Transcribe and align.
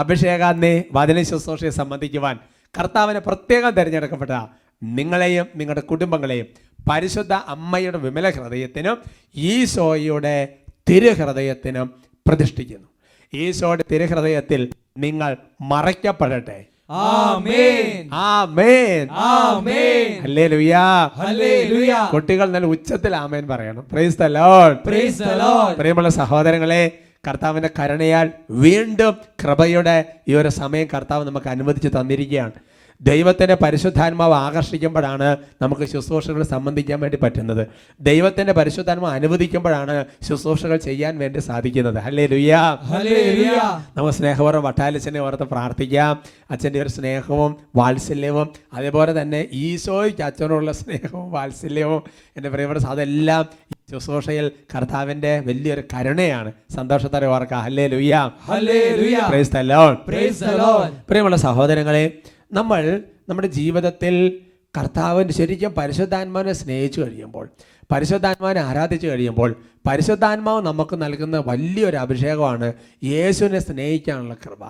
അഭിഷേകാന്തി 0.00 0.72
വചന 0.92 1.22
ശുശ്രൂഷയെ 1.22 1.70
സംബന്ധിക്കുവാൻ 1.70 2.38
കർത്താവിനെ 2.78 3.20
പ്രത്യേകം 3.20 3.70
തിരഞ്ഞെടുക്കപ്പെട്ട 3.70 4.30
നിങ്ങളെയും 4.82 5.46
നിങ്ങളുടെ 5.56 5.80
കുടുംബങ്ങളെയും 5.80 6.46
പരിശുദ്ധ 6.88 7.32
അമ്മയുടെ 7.32 7.98
വിമല 7.98 8.30
ഹൃദയത്തിനും 8.30 8.96
ഈശോയുടെ 9.36 10.48
തിരുഹൃദയത്തിനും 10.88 11.86
പ്രതിഷ്ഠിക്കുന്നു. 12.28 12.88
ഈശോയുടെ 13.34 13.84
തിരുഹൃദയത്തിൽ 13.90 14.70
നിങ്ങൾ 14.98 15.36
മറയ്ക്കപ്പെടട്ടെ. 15.60 16.58
കുട്ടികൾ 22.12 22.50
നല്ല 22.50 22.66
ഉച്ചത്തിൽ 22.66 23.16
ആമേൻ 23.16 23.46
പറയണം. 23.48 23.86
Praise 23.92 24.18
the 24.18 24.24
Lord 24.24 24.78
praise 24.78 25.20
Lord 25.20 25.76
പ്രിയമുള്ള 25.76 26.08
സഹോദരങ്ങളെ 26.08 26.98
കർത്താവിന്റെ 27.28 27.70
കരുണയാൽ 27.78 28.30
വീണ്ടും 28.50 29.16
കൃപയുടെ 29.42 30.04
ഈ 30.28 30.34
ഒരു 30.34 30.48
സമയം 30.48 30.88
കർത്താവ് 30.94 31.26
നമുക്ക് 31.26 31.48
അനുവദിച്ച് 31.48 31.88
തന്നിരിക്കുകയാണ്. 31.88 32.52
ദൈവത്തിന്റെ 33.04 33.54
പരിശുദ്ധാത്മാവ് 33.54 34.34
ആകർഷിക്കുമ്പോഴാണ് 34.34 35.36
നമുക്ക് 35.62 35.84
ശുശ്രൂഷകൾ 35.84 36.42
സംബന്ധിക്കാൻ 36.42 37.00
വേണ്ടി 37.00 37.18
പറ്റുന്നത്. 37.22 37.66
ദൈവത്തിന്റെ 38.00 38.52
പരിശുദ്ധാത്മാവ് 38.52 39.14
അനുവദിക്കുമ്പോഴാണ് 39.14 40.04
ശുശ്രൂഷകൾ 40.28 40.76
ചെയ്യാൻ 40.76 41.18
വേണ്ടി 41.18 41.38
സാധിക്കുന്നത്. 41.38 41.98
അല്ലേ 41.98 42.26
ലുയാ. 42.26 42.78
നമുക്ക് 43.96 44.14
സ്നേഹപൂർവം 44.14 44.62
വട്ടാലച്ചനെ 44.62 45.20
ഓർത്ത് 45.20 45.42
പ്രാർത്ഥിക്കാം. 45.42 46.22
അച്ഛന്റെ 46.50 46.82
ഒരു 46.82 46.88
സ്നേഹവും 46.88 47.56
വാത്സല്യവും 47.76 48.50
അതേപോലെ 48.72 49.22
തന്നെ 49.22 49.48
ഈശോയ്ക്ക് 49.52 50.22
അച്ഛനോടുള്ള 50.22 50.72
സ്നേഹവും 50.72 51.32
വാത്സല്യവും 51.32 52.02
എന്റെ 52.36 52.48
പ്രിയപ്പെട്ട 52.48 52.80
അതെല്ലാം 52.84 53.48
ശുശ്രൂഷയിൽ 53.92 54.50
കർത്താവിന്റെ 54.76 55.40
വലിയൊരു 55.40 55.82
കരുണയാണ്. 55.94 56.52
സന്തോഷത്തോടെ 56.74 57.26
ഓർക്കാം. 57.26 57.60
ഹല്ലേ 57.60 57.86
ലുയാ. 57.86 58.30
പ്രിയമുള്ള 61.10 61.36
സഹോദരങ്ങളെ 61.36 62.12
നമ്മൾ 62.54 63.02
നമ്മുടെ 63.28 63.48
ജീവിതത്തിൽ 63.48 64.40
കർത്താവിന്റെ 64.78 65.34
ശരിക്കും 65.34 65.72
പരിശുദ്ധാത്മാവിനെ 65.72 66.52
സ്നേഹിച്ചു 66.52 67.00
കഴിയുമ്പോൾ 67.00 67.48
പരിശുദ്ധാത്മാവിനെ 67.92 68.60
ആരാധിച്ചു 68.60 69.06
കഴിയുമ്പോൾ 69.06 69.56
പരിശുദ്ധാത്മാവ് 69.86 70.66
നമുക്ക് 70.66 71.02
നൽകുന്ന 71.02 71.42
വലിയൊരു 71.46 71.96
അഭിഷേകമാണ് 71.96 72.72
യേശുവിനെ 73.04 73.58
സ്നേഹിക്കാനുള്ള 73.58 74.34
കൃപ. 74.34 74.64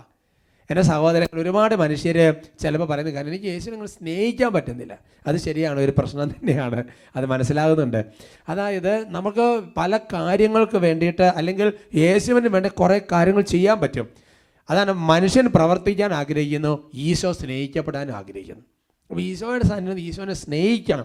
എന്റെ 0.71 0.83
സഹോദരങ്ങൾ 0.83 1.41
ഒരുപാട് 1.41 1.75
മനുഷ്യർ 1.75 2.35
ചിലപ്പോൾ 2.61 2.87
പറയുന്നത് 2.87 3.15
കാരണം 3.15 3.29
എനിക്ക് 3.29 3.45
യേശു 3.45 3.71
നിങ്ങൾ 3.71 3.87
സ്നേഹിക്കാൻ 3.87 4.53
പറ്റുന്നില്ല. 4.53 4.99
അത് 5.27 5.37
ശരിയാണ് 5.37 5.81
ഒരു 5.81 5.93
പ്രശ്നം 5.99 6.31
തന്നെയാണ്. 6.31 6.85
അത് 7.17 7.27
മനസ്സിലാകുന്നുണ്ട്. 7.27 8.05
അതായത് 8.49 9.09
നമുക്ക് 9.09 9.65
പല 9.77 9.97
കാര്യങ്ങൾക്ക് 9.97 10.77
വേണ്ടിയിട്ട് 10.77 11.23
അല്ലെങ്കിൽ 11.23 11.73
യേശുവിന് 11.95 12.49
വേണ്ടി 12.49 12.69
കുറേ 12.69 13.01
കാര്യങ്ങൾ 13.13 13.43
ചെയ്യാൻ 13.43 13.81
പറ്റും. 13.81 14.24
അതാണ് 14.71 14.93
മനുഷ്യൻ 14.93 15.47
പ്രവർത്തിക്കാൻ 15.47 16.13
ആഗ്രഹിക്കുന്നു 16.13 16.91
ഈശോ 16.95 17.33
സ്നേഹിക്കപ്പെടാൻ 17.33 18.11
ആഗ്രഹിക്കുന്നു. 18.11 18.65
അപ്പോൾ 19.11 19.21
ഈശോയുടെ 19.21 19.65
സന്നിധി 19.65 20.01
ഈശോനെ 20.01 20.35
സ്നേഹിക്കണം. 20.35 21.05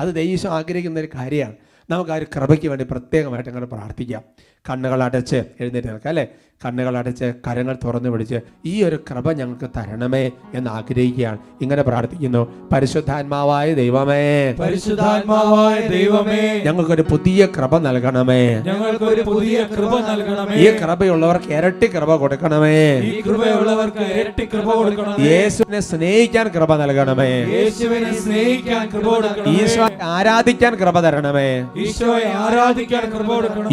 അത് 0.00 0.20
ഈശോ 0.20 0.48
ആഗ്രഹിക്കുന്ന 0.48 1.00
ഒരു 1.00 1.08
കാര്യമാണ്. 1.14 1.56
നമുക്ക് 1.90 2.10
ആ 2.10 2.14
ഒരു 2.14 2.26
കൃപയ്ക്ക് 2.36 2.68
വേണ്ടി 2.68 2.84
പ്രത്യേകമായിട്ട് 2.90 3.50
അങ്ങനെ 3.50 3.66
പ്രാർത്ഥിക്കാം. 3.66 4.22
കണ്ണുകൾ 4.70 5.02
അടച്ച് 5.02 5.36
എഴുന്നേറ്റ് 5.36 5.88
നിൽക്കാം 5.88 6.08
അല്ലേ? 6.08 6.26
കണ്ണുകൾ 6.64 6.96
അടച്ച് 6.98 7.32
കരങ്ങൾ 7.46 7.76
തുറന്നു 7.84 8.08
പിടിച്ച് 8.08 8.40
ഈ 8.64 8.82
ഒരു 8.82 9.04
കൃപ 9.10 9.32
ഞങ്ങൾക്ക് 9.32 9.64
തരണമേ 9.64 10.30
എന്ന് 10.54 10.70
ആഗ്രഹിക്കുകയാണ്. 10.70 11.38
ഇങ്ങനെ 11.62 11.82
പ്രാർത്ഥിക്കുന്നു. 11.82 12.68
പരിശുദ്ധാത്മാവായ 12.72 13.74
ദൈവമേ. 13.74 14.52
പരിശുദ്ധാത്മാവായ 14.52 15.80
ദൈവമേ. 15.80 16.62
ഞങ്ങൾക്കൊരു 16.64 17.02
പുതിയ 17.02 17.46
കൃപ 17.46 17.78
നൽകണമേ. 17.78 18.54
ഞങ്ങൾക്കൊരു 18.54 19.22
പുതിയ 19.22 19.64
കൃപ 19.76 20.00
നൽകണമേ. 20.00 20.54
ഈ 20.54 20.70
കൃപയുള്ളവർക്ക് 20.70 21.52
ഇരട്ടി 21.52 21.86
കൃപ 21.86 22.16
കൊടുക്കണമേ. 22.16 23.00
ഈ 23.00 23.20
കൃപയുള്ളവർക്ക് 23.20 23.96
ഇരട്ടി 23.96 24.44
കൃപ 24.44 24.74
കൊടുക്കണമേ. 24.74 25.24
യേശുവിനെ 25.24 25.80
സ്നേഹിക്കാൻ 25.80 26.48
കൃപ 26.48 26.76
നൽകണമേ. 26.76 27.44
യേശുവിനെ 27.44 28.20
സ്നേഹിക്കാൻ 28.20 28.88
കൃപ 28.88 29.14
കൊടുക്കണമേ. 29.14 29.58
ഈശോയെ 29.58 29.98
ആരാധിക്കാൻ 30.02 30.74
കൃപ 30.74 31.00
തരണമേ. 31.00 31.66
ഈശോയെ 31.86 32.30
ആരാധിക്കാൻ 32.44 33.04
കൃപ 33.14 33.30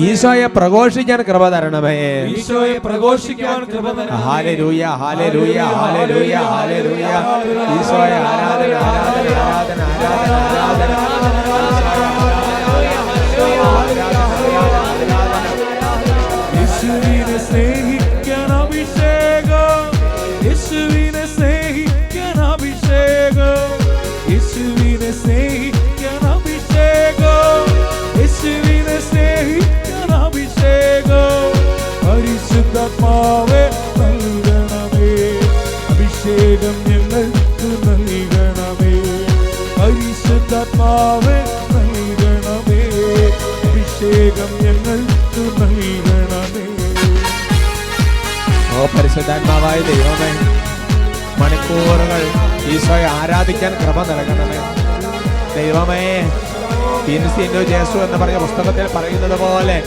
ഈശോയെ 0.07 0.47
പ്രഘോഷിക്കാൻ 0.57 1.19
കൃപ 1.29 1.43
തരണമേ. 1.53 1.95
ഈശോയെ 2.39 2.77
പ്രഘോഷിക്കാൻ 2.85 3.59
കൃപ 3.73 3.85
നൽകണമേ 3.97 4.21
ഹാലലൂയ 4.27 4.83
ഹാലലൂയ 5.01 5.57
ഹാലലൂയ 5.79 6.35
ഹാലലൂയ 6.51 7.05
ഈശോയെ 7.77 8.19
ആരാധന 8.33 8.73
ആരാധന 8.89 9.31
ആരാധന 9.47 9.81
ആരാധന. 10.11 11.44
പരിശുദ്ധാത്മാവേ 32.85 33.63
നൽകണമേ. 33.99 35.11
അഭിഷേകം 35.89 36.75
ഞങ്ങൾക്ക് 36.89 37.69
നൽകണമേ. 37.85 38.93
പരിശുദ്ധാത്മാവേ 39.77 41.37
നൽകണമേ. 41.75 42.81
അഭിഷേകം 43.67 44.51
ഞങ്ങൾക്ക് 44.65 45.43
നൽകണമേ. 45.61 46.65
ഓ 48.77 48.85
പരിശുദ്ധാത്മാവായ 48.85 49.81
ദൈവമേ 49.81 50.31
മണിക്കൂറുകൾ 51.41 52.21
ഈശോയെ 52.73 53.09
ആരാധിക്കാൻ 53.21 53.73
കൃപ 53.81 53.97
നൽകണമേ. 54.11 54.59
ദൈവമേ 55.55 56.05
ജേസു 57.63 57.97
എന്ന് 57.97 58.17
പറഞ്ഞ 58.17 58.37
പുസ്തകത്തിൽ 58.37 58.87
പറയുന്നത് 58.97 59.39
പോലെ 59.39 59.83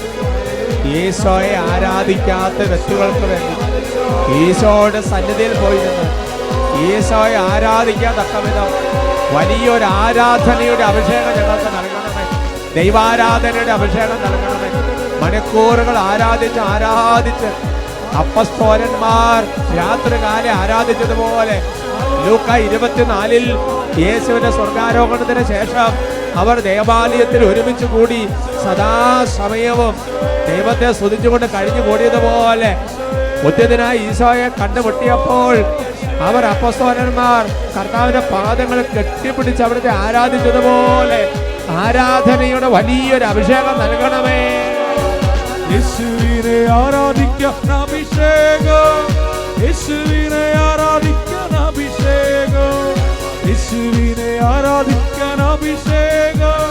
ഈശോയെ 0.93 1.54
ആരാധിക്കാത്ത 1.71 2.69
വ്യക്തികൾക്ക് 2.71 3.26
വേണ്ടി 3.31 3.54
ഈശോയുടെ 4.41 5.00
സന്നിധിയിൽ 5.10 5.54
പോയിരുന്നു 5.62 6.06
ഈശോയെ 6.87 7.38
ആരാധിക്കാത്തക്ക 7.50 8.34
വിധം 8.44 8.69
വലിയൊരു 9.34 9.87
ആരാധനയുടെ 10.03 10.84
അഭിഷേകം 10.91 11.32
ഞങ്ങൾക്ക് 11.38 11.71
നൽകണമേ. 11.76 12.25
ദൈവാരാധനയുടെ 12.76 13.72
അഭിഷേകം 13.78 14.21
നൽകണമേ. 14.25 14.69
മണിക്കൂറുകൾ 15.22 15.97
ആരാധിച്ച് 16.04 16.60
ആരാധിച്ച് 16.72 17.50
അപ്പസ്തോരന്മാർ 18.20 19.41
രാത്രികാലെ 19.78 20.50
ആരാധിച്ചതുപോലെ 20.60 21.56
ലൂക്ക 22.25 22.50
ഇരുപത്തിനാലിൽ 22.66 23.44
യേശുവിന്റെ 24.05 24.50
സ്വർഗാരോഹണത്തിന് 24.56 25.43
ശേഷം 25.53 25.91
അവർ 26.38 26.56
ദേവാലയത്തിൽ 26.60 27.43
ഒരുമിച്ച് 27.50 27.84
കൂടി 27.84 28.21
സദാസമയവും 28.65 29.94
ദൈവത്തെ 30.49 30.93
സ്തുതിച്ചുകൊണ്ട് 30.99 31.47
കഴിഞ്ഞു 31.54 31.82
കൂടിയതുപോലെ 31.88 32.71
മുദ്യതിനായ 33.44 33.97
ഈശോയെ 34.09 34.49
കണ്ടുമുട്ടിയപ്പോൾ 34.60 35.54
അവർ 36.28 36.44
അപ്പസ്തോലന്മാർ 36.44 37.43
കർത്താവിന്റെ 37.76 38.23
പാദങ്ങൾ 38.32 38.79
കെട്ടിപ്പിടിച്ച് 38.96 39.62
അവിടുത്തെ 39.62 39.90
ആരാധിച്ചതുപോലെ 40.05 41.20
ആരാധനയുടെ 41.82 42.69
വലിയൊരു 42.76 43.25
അഭിഷേകം 43.25 43.76
നൽകണമേ. 43.82 44.41
യേശുവിനെ 45.73 46.58
ആരാധിക്കാൻ 46.81 47.73
അഭിഷേകം. 47.82 48.99
യേശുവിനെ 49.64 50.44
ആരാധിക്കാൻ 50.69 51.52
അഭിഷേകം. 51.67 52.76
യേശുവിനെ 53.49 54.07
അഭിഷേകം. 55.58 56.69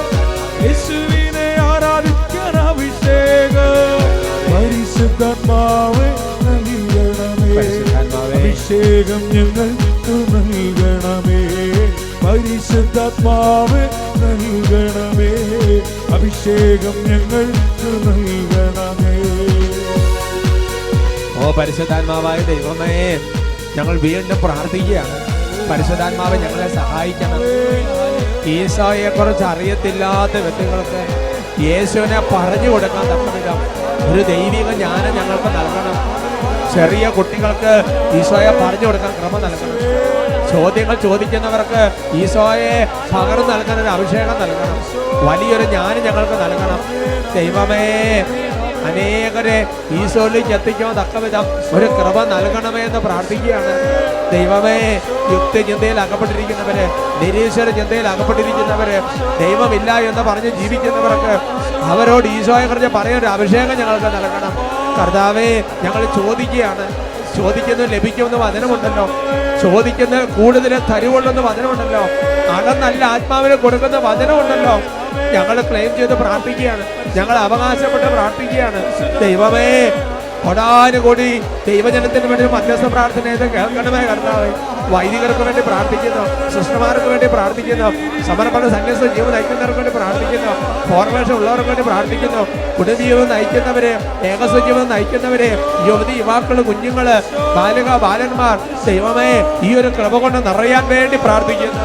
യേശുവിനെ 0.66 1.56
ആരാധിക്കാൻ 1.60 2.54
അഭിഷേകം. 2.56 4.00
പരിശുദ്ധാത്മാവേ 4.54 6.10
നൽകണമേ. 6.46 7.56
അഭിഷേകം 8.40 9.22
ഞങ്ങൾക്ക് 9.36 10.16
നൽകണമേ. 10.36 11.42
പരിശുദ്ധാത്മാവ് 12.26 13.84
നൽകണമേ. 14.24 15.32
അഭിഷേകം 16.16 16.96
ഞങ്ങൾക്ക് 17.10 17.90
നൽകണമേ. 18.08 19.18
ഓ 21.44 21.52
പരിശുദ്ധാത്മാവായ 21.52 22.38
ദൈവമേ 22.38 23.20
ഞങ്ങൾ 23.78 24.00
വീണ്ടും 24.00 24.42
പ്രാർത്ഥിക്കുകയാണ്. 24.42 25.28
പരിശുദ്ധാത്മാവ് 25.70 26.38
ഞങ്ങളെ 26.38 26.76
സഹായിക്കണം. 26.76 27.42
ഈശോയെ 28.56 29.10
കുറിച്ച് 29.18 29.44
അറിയത്തില്ലാത്ത 29.44 30.36
വ്യക്തികൾക്ക് 30.46 31.02
യേശുവിനെ 31.68 32.20
പറഞ്ഞു 32.34 32.70
കൊടുക്കാൻ 32.70 33.06
തക്കവിധം 33.12 33.60
ഒരു 34.12 34.22
ദൈവിക 34.32 34.70
ജ്ഞാനം 34.82 35.12
ഞങ്ങൾക്ക് 35.18 35.50
നൽകണം. 35.58 35.96
ചെറിയ 36.74 37.06
കുട്ടികൾക്ക് 37.18 37.74
ഈശോയെ 38.20 38.52
പറഞ്ഞു 38.62 38.86
കൊടുക്കാൻ 38.88 39.12
ക്രമം 39.20 39.42
നൽകണം. 39.46 39.78
ചോദ്യങ്ങൾ 40.52 40.96
ചോദിക്കുന്നവർക്ക് 41.06 41.82
ഈശോയെ 42.22 42.76
പകർന്നു 43.14 43.54
നൽകാൻ 43.54 43.78
ഒരു 43.84 43.90
അഭിഷേകം 43.96 44.38
നൽകണം. 44.44 44.80
വലിയൊരു 45.28 45.66
ജ്ഞാനം 45.74 46.02
ഞങ്ങൾക്ക് 46.08 46.38
നൽകണം. 46.44 46.80
ദൈവമേ 47.38 47.86
അനേകരെ 48.88 49.58
ഈശോയിലേക്ക് 50.00 50.54
എത്തിക്കാൻ 50.58 50.92
തക്കവിധം 51.00 51.46
ഒരു 51.78 51.88
കൃപ 51.98 52.18
നൽകണമേ 52.34 52.82
എന്ന് 52.90 53.00
പ്രാർത്ഥിക്കുകയാണ്. 53.08 53.74
ദൈവമേ 54.34 54.78
യുക്തചിന്തയിൽ 55.34 56.00
അകപ്പെട്ടിരിക്കുന്നവര് 56.06 56.86
നിരീശ്വര 57.22 57.70
ചിന്തയിൽ 57.80 58.08
അകപ്പെട്ടിരിക്കുന്നവര് 58.14 58.98
ദൈവമില്ല 59.44 59.92
എന്ന് 60.10 60.24
പറഞ്ഞ് 60.30 60.52
ജീവിക്കുന്നവർക്ക് 60.60 61.34
അവരോട് 61.92 62.28
ഈശോയെ 62.38 62.66
കുറിച്ച് 62.66 62.92
ഒരു 63.22 63.30
അഭിഷേകം 63.36 63.76
ഞങ്ങൾക്ക് 63.82 64.10
നൽകണം. 64.18 64.54
കർത്താവേ 65.00 65.50
ഞങ്ങൾ 65.84 66.02
ചോദിക്കുകയാണ്. 66.18 66.86
ചോദിക്കുന്നു 67.38 67.86
ലഭിക്കുമെന്ന് 67.96 68.38
വചനമുണ്ടല്ലോ. 68.46 69.06
ചോദിക്കുന്ന 69.62 70.26
കൂടുതൽ 70.38 70.74
തരുവുള്ളെന്ന് 70.92 71.42
വചനമുണ്ടല്ലോ. 71.42 72.04
നല്ല 72.86 73.06
ആത്മാവിന് 73.06 73.56
കൊടുക്കുന്ന 73.56 73.98
വചനമുണ്ടല്ലോ. 73.98 74.76
ഞങ്ങൾ 75.36 75.62
ക്ലെയിം 75.62 75.92
ചെയ്ത് 75.98 76.14
പ്രാർത്ഥിക്കുകയാണ്. 76.14 76.84
ഞങ്ങൾ 77.16 77.36
അവകാശപ്പെട്ട് 77.38 78.08
പ്രാർത്ഥിക്കുകയാണ്. 78.16 78.82
ദൈവമേ 79.20 79.70
കൊടാനുകൂടി 80.46 81.30
ദൈവജനത്തിന് 81.68 82.26
വേണ്ടി 82.32 82.46
മധ്യസ്ഥ 82.56 82.86
പ്രാർത്ഥന 82.86 83.24
ചെയ്ത് 83.24 83.46
കേൾക്കണമേ 83.54 84.02
കർത്താവേ. 84.12 84.52
വൈദികർക്ക് 84.94 85.44
വേണ്ടി 85.48 85.62
പ്രാർത്ഥിക്കുന്നു 85.70 86.24
സിസ്റ്റർമാർക്ക് 86.54 87.08
വേണ്ടി 87.14 87.28
പ്രാർത്ഥിക്കുന്നു 87.36 87.88
സമർപ്പണ 88.30 88.64
സന്യസ്ത 88.76 89.06
ജീവൻ 89.16 89.32
നയിക്കുന്നവർക്ക് 89.36 89.80
വേണ്ടി 89.80 89.94
പ്രാർത്ഥിക്കുന്നു 89.98 90.54
ഫോർമേഷൻ 90.90 91.34
ഉള്ളവർക്ക് 91.38 91.70
വേണ്ടി 91.72 91.86
പ്രാർത്ഥിക്കുന്നു 91.90 92.42
കുടുംബജീവൻ 92.78 93.28
നയിക്കുന്നവരെ 93.34 93.94
ഏകസ്വജീവൻ 94.32 94.86
നയിക്കുന്നവരെ 94.94 95.52
യുവതി 95.90 96.16
യുവാക്കൾ 96.22 96.60
കുഞ്ഞുങ്ങൾ 96.70 97.10
ബാലിക 97.58 97.90
ബാലന്മാർ 98.06 98.58
ദൈവമേ 98.88 99.32
ഈ 99.68 99.72
ഒരു 99.82 99.92
കൃപ 99.98 100.14
കൊണ്ട് 100.24 100.40
നിറയാൻ 100.48 100.86
വേണ്ടി 100.94 101.20
പ്രാർത്ഥിക്കുന്നു. 101.26 101.84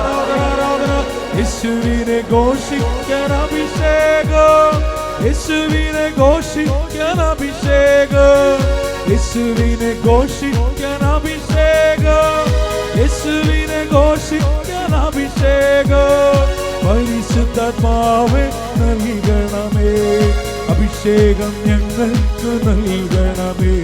യേശുവിനെ 1.38 2.18
ഘോഷിക്കാൻ 2.32 3.30
അഭിഷേകം. 3.42 4.78
യേശുവിനെ 5.24 6.06
ഘോഷിക്കാൻ 6.20 7.20
അഭിഷേകം. 7.30 8.81
യേശുവിനെ 9.10 9.90
ഘോഷിക്കാൻ 10.06 11.02
അഭിഷേകം 11.14 12.46
യേശുവിനെ 13.00 13.80
ഘോഷിക്കാൻ 13.92 14.94
അഭിഷേകം 14.94 16.46
പരിശുദ്ധാത്മാവെ 16.86 18.44
നൽകണമേ. 18.80 19.92
അഭിഷേകം 20.72 21.52
ഞങ്ങൾക്ക് 21.66 22.52
നൽകണമേ. 22.68 23.74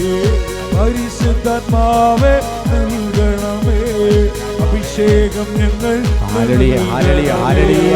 പരിശുദ്ധാത്മാവെ 0.75 2.35
നൽകണമേ. 2.73 3.81
അഭിഷേകം 4.65 5.49
ഞങ്ങൾ 5.61 5.97
ആരളിയ 6.38 6.76
ആരളിയ 6.93 7.32
ഹാലലിയ. 7.32 7.94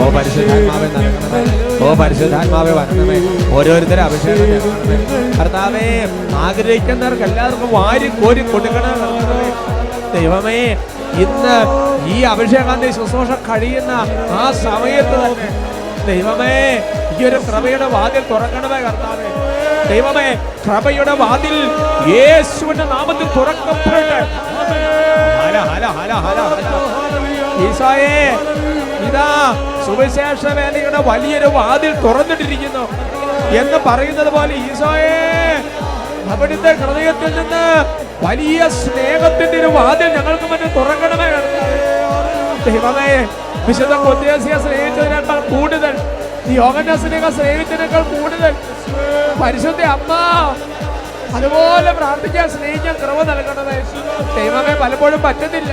ഓ 0.00 0.04
പരിശുദ്ധാത്മാവേ 0.16 0.86
നൽകണമേ. 0.94 1.40
ഓ 1.84 1.94
പരിശുദ്ധാത്മാവേ 2.00 2.72
വരണമേ 2.78 3.16
ഓരോരുത്തരെ 3.58 4.02
അഭിഷേകം 4.06 4.48
നൽകണമേ. 4.52 4.96
കർത്താവേ 5.38 5.86
ആഗ്രഹിക്കുന്നവർക്ക് 6.46 7.24
എല്ലാവർക്കും 7.28 7.70
വാരി 7.76 8.08
കോരി 8.20 8.42
കൊടുക്കണം 8.52 8.98
ദൈവമേ 10.14 10.58
ഇന്ന് 11.24 11.56
ഈ 12.14 12.18
അഭിഷേകാന്തി 12.32 12.88
ശുശ്രൂഷ 12.98 13.32
കഴിയുന്ന 13.48 13.92
ആ 14.40 14.44
സമയത്ത് 14.64 15.16
തന്നെ 15.24 15.48
ദൈവമേ 16.10 16.54
ഈ 17.18 17.24
ഒരു 17.28 17.38
കൃപയുടെ 17.48 17.86
വാതിൽ 17.94 18.22
തുറക്കണമേ 18.30 18.78
കർത്താവേ. 18.86 19.26
ദൈവമേ 19.90 20.28
കൃപയുടെ 20.64 21.14
വാതിൽ 21.22 21.56
യേശുവിന്റെ 22.14 22.86
നാമത്തിൽ 22.94 23.28
തുറക്കപ്പെടട്ടെ. 23.36 24.20
ഈശോയെ 27.64 28.16
ഇതാ 29.08 29.28
സുവിശേഷ 29.92 30.42
വേലയുടെ 30.58 31.00
വലിയൊരു 31.08 31.48
വാതിൽ 31.56 31.92
തുറന്നിട്ടിരിക്കുന്നു 32.04 32.84
എന്ന് 33.60 33.78
പറയുന്നത് 33.86 34.30
പോലെ 34.36 34.54
ഈശോയെ 34.66 35.16
അവിടുത്തെ 36.32 36.70
ഹൃദയത്തിൽ 36.80 37.30
നിന്ന് 37.38 37.64
വലിയ 38.24 38.68
സ്നേഹത്തിന്റെ 38.78 39.56
ഒരു 39.62 39.70
വാതിൽ 39.76 40.08
ഞങ്ങൾക്ക് 40.16 40.46
മുന്നിൽ 40.52 40.70
തുറക്കണമേ. 40.76 41.28
ദൈവമേ 42.66 43.10
വിശുദ്ധ 43.66 43.94
കൊദ്ദേശിയെ 44.04 44.58
സ്നേഹിച്ചതിനേക്കാൾ 44.64 45.38
കൂടുതൽ 45.52 45.94
യോഗന്യാസിനേക്കാൾ 46.62 47.32
സ്നേഹിച്ചതിനേക്കാൾ 47.38 48.02
കൂടുതൽ 48.14 48.52
പരിശുദ്ധ 49.42 49.82
അമ്മ 49.96 50.12
അതുപോലെ 51.36 51.92
പ്രാർത്ഥിക്കാൻ 52.00 52.48
സ്നേഹിക്കാൻ 52.56 52.94
കൃപ 53.02 53.18
നൽകണമേ. 53.32 53.78
ദൈവമേ 54.38 54.74
പലപ്പോഴും 54.82 55.20
പറ്റുന്നില്ല. 55.28 55.72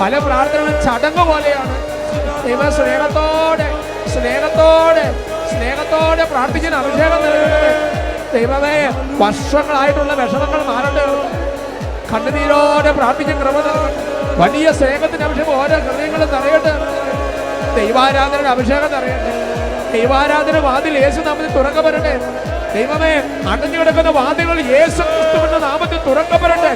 പല 0.00 0.12
പ്രാർത്ഥനകളും 0.26 0.76
ചടങ്ങ് 0.86 1.24
പോലെയാണ്. 1.30 1.76
ദൈവ 2.44 2.62
സ്നേഹത്തോടെ 2.76 3.66
സ്നേഹത്തോടെ 4.14 5.06
സ്നേഹത്തോടെ 5.50 6.24
പ്രാർത്ഥിക്കുന്ന 6.32 6.76
അഭിഷേകം 6.82 7.22
ദൈവമേ 8.34 8.74
വർഷങ്ങളായിട്ടുള്ള 9.22 10.12
വിഷമങ്ങൾ 10.20 10.60
മാറട്ടെ. 10.70 11.04
കണ്ണുനീരോടെ 12.10 12.90
പ്രാർത്ഥിച്ച 12.98 13.32
കൃപ 13.40 13.56
വലിയ 14.42 14.66
സ്നേഹത്തിന്റെ 14.78 15.24
അഭിഷേകം 15.28 15.54
ഓരോ 15.62 15.78
ഹൃദയങ്ങളും 15.86 16.28
നിറയട്ടെ. 16.34 16.72
ദൈവാരാധനയുടെ 17.78 18.50
അഭിഷേകം 18.54 18.90
നിറയട്ടെ. 18.96 19.32
ദൈവാരാധന 19.94 20.56
വാതിൽ 20.66 20.94
യേശു 21.04 21.20
നാമത്തിൽ 21.28 21.52
തുറക്കപ്പെടട്ടെ 21.58 22.14
ദൈവമേ 22.74 23.12
അടഞ്ഞു 23.52 23.78
കിടക്കുന്ന 23.80 24.10
വാതിലുകൾ 24.18 24.58
യേശു 24.74 25.02
നാമത്തിൽ 25.66 25.98
തുറക്കപ്പെടട്ടെ 26.08 26.72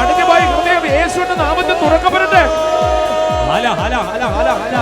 അടഞ്ഞുപോയി 0.00 0.44
ഹൃദയം 0.52 0.84
യേശുവിന്റെ 0.96 1.36
നാമത്തിൽ 1.44 1.76
തുറക്കപ്പെടട്ടെ 1.84 2.42
ഹല 3.52 3.66
ഹല 3.80 3.94
ഹല 4.34 4.50
ഹല 4.60 4.76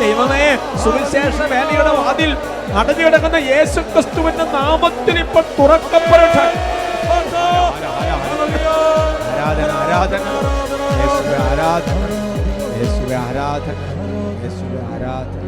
ദൈവമേ 0.00 0.42
സുവിശേഷ 0.82 1.38
വേലയുടെ 1.52 1.92
വാതിൽ 1.98 2.30
അടഞ്ഞു 2.78 3.04
കിടക്കുന്ന 3.06 3.38
യേശു 3.50 3.80
ക്രിസ്തുവിന്റെ 3.92 4.46
നാമത്തിൽ 4.56 5.16
ഇപ്പോൾ 5.18 5.44
തുറക്കപ്പെടട്ടെ. 5.58 6.46
ആരാധന 9.28 9.70
ആരാധന. 9.80 10.22
ആരാധന 11.44 12.02
ആരാധന 13.20 13.78
ആരാധന. 14.90 15.45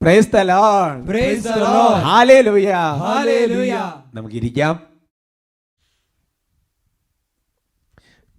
Praise 0.00 0.30
the 0.30 0.40
Lord 0.50 1.00
Praise 1.08 1.42
the 1.46 1.56
Lord. 1.64 1.96
ഹല്ലേലൂയ 2.06 2.68
Hallelujah. 3.02 3.86
നമുക്ക് 4.16 4.36
ഇരിക്കാം 4.40 4.76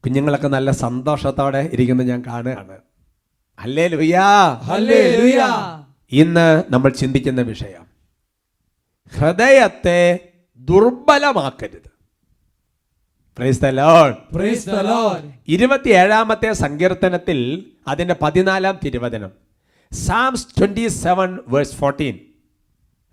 കുഞ്ഞുങ്ങളൊക്കെ 0.04 0.50
നല്ല 0.50 0.70
സന്തോഷത്തോടെ 0.80 1.62
ഇരിക്കുന്നത് 1.76 2.10
ഞാൻ 2.12 2.22
കാണുകയാണ് 2.30 2.78
ഹല്ലേലൂയ 3.60 4.16
ഹല്ലേലൂയ 4.70 5.38
Hallelujah. 5.42 5.54
ഇന്ന് 6.12 6.46
നമ്മൾ 6.70 6.90
ചിന്തിക്കുന്ന 7.02 7.42
വിഷയം 7.52 7.86
ഹൃദയത്തെ 9.12 10.00
ദുർബലമാക്കരുത് 10.62 11.88
Praise 13.38 13.60
the 13.60 13.72
Lord. 13.74 14.16
Praise 14.32 14.64
the 14.68 14.82
Lord. 14.86 15.22
ഇരുപത്തിയേഴാമത്തെ 15.48 16.50
സങ്കീർത്തനത്തിൽ 16.62 17.38
അതിന്റെ 17.88 18.16
പതിനാലാം 18.22 18.76
തിരുവചനം 18.84 19.32
Psalms 19.94 20.48
twenty 20.60 20.88
seven 20.88 21.40
verse 21.48 21.76
fourteen 21.76 22.20